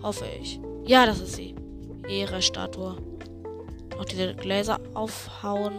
Hoffe 0.01 0.25
ich. 0.41 0.59
Ja, 0.86 1.05
das 1.05 1.19
ist 1.19 1.36
sie. 1.36 1.55
Ihre 2.07 2.41
Statue. 2.41 2.97
Noch 3.97 4.05
diese 4.05 4.36
Gläser 4.36 4.79
aufhauen. 4.93 5.73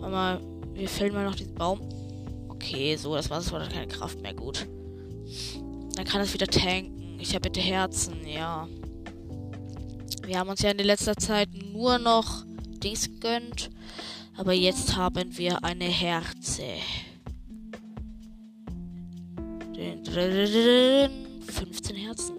Mal, 0.00 0.40
wir 0.74 0.88
fällen 0.88 1.14
mal 1.14 1.24
noch 1.24 1.36
diesen 1.36 1.54
Baum. 1.54 1.80
Okay, 2.48 2.96
so, 2.96 3.14
das 3.14 3.30
war 3.30 3.38
das 3.38 3.52
war 3.52 3.66
keine 3.68 3.86
Kraft 3.86 4.20
mehr. 4.20 4.34
Gut. 4.34 4.66
Dann 6.00 6.08
kann 6.08 6.22
es 6.22 6.32
wieder 6.32 6.46
tanken. 6.46 7.18
Ich 7.20 7.34
habe 7.34 7.50
bitte 7.50 7.60
Herzen, 7.60 8.26
ja. 8.26 8.66
Wir 10.24 10.38
haben 10.38 10.48
uns 10.48 10.62
ja 10.62 10.70
in 10.70 10.78
letzter 10.78 11.14
Zeit 11.14 11.50
nur 11.74 11.98
noch 11.98 12.42
Dings 12.82 13.04
gegönnt. 13.04 13.68
Aber 14.34 14.54
jetzt 14.54 14.96
haben 14.96 15.36
wir 15.36 15.62
eine 15.62 15.84
Herze. 15.84 16.62
15 19.74 21.96
Herzen. 21.96 22.36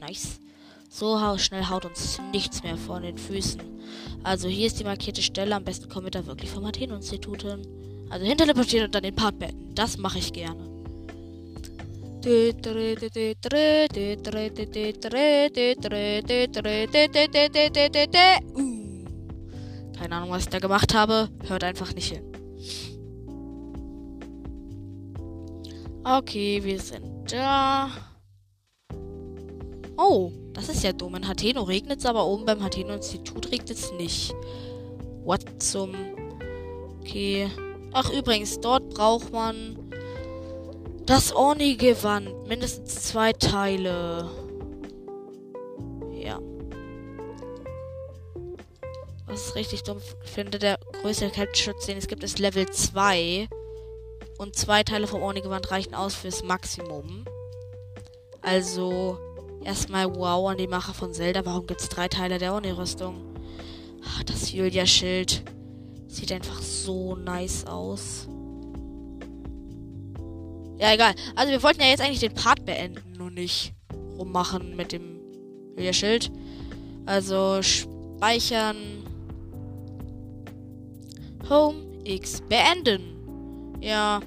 Nice. 0.00 0.40
So 0.88 1.36
schnell 1.36 1.68
haut 1.68 1.84
uns 1.84 2.18
nichts 2.32 2.62
mehr 2.62 2.78
vor 2.78 3.00
den 3.00 3.18
Füßen. 3.18 3.60
Also 4.22 4.48
hier 4.48 4.68
ist 4.68 4.80
die 4.80 4.84
markierte 4.84 5.20
Stelle. 5.20 5.54
Am 5.54 5.64
besten 5.64 5.90
kommen 5.90 6.06
wir 6.06 6.12
da 6.12 6.24
wirklich 6.24 6.50
vom 6.50 6.64
Athen-Institut 6.64 7.42
hin. 7.42 7.60
Also 8.08 8.24
hinterleportieren 8.24 8.86
und 8.86 8.94
dann 8.94 9.02
den 9.02 9.14
Part 9.14 9.38
beenden. 9.38 9.74
Das 9.74 9.98
mache 9.98 10.18
ich 10.18 10.32
gerne. 10.32 10.77
Keine 19.96 20.16
Ahnung, 20.16 20.30
was 20.30 20.44
ich 20.44 20.48
da 20.48 20.58
gemacht 20.58 20.94
habe. 20.94 21.28
Hört 21.46 21.64
einfach 21.64 21.94
nicht 21.94 22.12
hin. 22.12 22.24
Okay, 26.04 26.62
wir 26.64 26.80
sind 26.80 27.30
da. 27.32 27.90
Oh, 29.96 30.32
das 30.54 30.68
ist 30.68 30.82
ja 30.82 30.92
dumm. 30.92 31.16
In 31.16 31.28
Hateno 31.28 31.62
regnet 31.62 31.98
es, 31.98 32.06
aber 32.06 32.26
oben 32.26 32.44
beim 32.44 32.62
Hateno-Institut 32.62 33.50
regnet 33.52 33.70
es 33.70 33.92
nicht. 33.92 34.34
What 35.24 35.62
zum... 35.62 35.92
Okay. 37.00 37.48
Ach, 37.92 38.12
übrigens, 38.12 38.60
dort 38.60 38.88
braucht 38.90 39.32
man 39.32 39.87
das 41.08 41.34
Orni-Gewand. 41.34 42.48
Mindestens 42.48 43.02
zwei 43.04 43.32
Teile. 43.32 44.28
Ja. 46.12 46.38
Was 49.26 49.48
ich 49.48 49.54
richtig 49.54 49.82
dumm 49.84 49.98
finde, 50.22 50.58
der 50.58 50.78
größte 51.00 51.30
Kälteschutz, 51.30 51.86
den 51.86 51.96
es 51.96 52.08
gibt, 52.08 52.22
ist 52.22 52.38
Level 52.38 52.68
2. 52.68 53.48
Und 54.36 54.54
zwei 54.54 54.82
Teile 54.82 55.06
vom 55.06 55.22
Orni-Gewand 55.22 55.70
reichen 55.70 55.94
aus 55.94 56.14
fürs 56.14 56.42
Maximum. 56.42 57.24
Also, 58.42 59.18
erstmal 59.64 60.14
wow 60.14 60.50
an 60.50 60.58
die 60.58 60.66
Macher 60.66 60.92
von 60.92 61.14
Zelda. 61.14 61.46
Warum 61.46 61.66
gibt 61.66 61.80
es 61.80 61.88
drei 61.88 62.08
Teile 62.08 62.38
der 62.38 62.52
Orni-Rüstung? 62.52 63.34
Ah, 64.04 64.24
das 64.26 64.52
Julia-Schild 64.52 65.42
sieht 66.06 66.32
einfach 66.32 66.60
so 66.60 67.16
nice 67.16 67.66
aus. 67.66 68.28
Ja, 70.78 70.92
egal. 70.92 71.14
Also, 71.34 71.52
wir 71.52 71.62
wollten 71.62 71.80
ja 71.80 71.88
jetzt 71.88 72.00
eigentlich 72.00 72.20
den 72.20 72.34
Part 72.34 72.64
beenden 72.64 73.20
und 73.20 73.34
nicht 73.34 73.72
rummachen 74.16 74.76
mit 74.76 74.92
dem 74.92 75.20
Julia-Schild. 75.76 76.30
Also, 77.06 77.60
speichern. 77.62 78.76
Home 81.48 82.02
X 82.04 82.42
beenden. 82.42 83.78
Ja, 83.80 84.20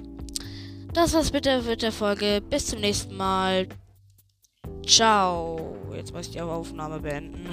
das 0.92 1.14
war's 1.14 1.30
bitte 1.30 1.62
mit 1.62 1.82
der 1.82 1.92
Folge. 1.92 2.42
Bis 2.50 2.66
zum 2.66 2.80
nächsten 2.80 3.16
Mal. 3.16 3.68
Ciao. 4.86 5.76
Jetzt 5.94 6.12
muss 6.12 6.26
ich 6.26 6.32
die 6.32 6.40
Aufnahme 6.40 7.00
beenden. 7.00 7.48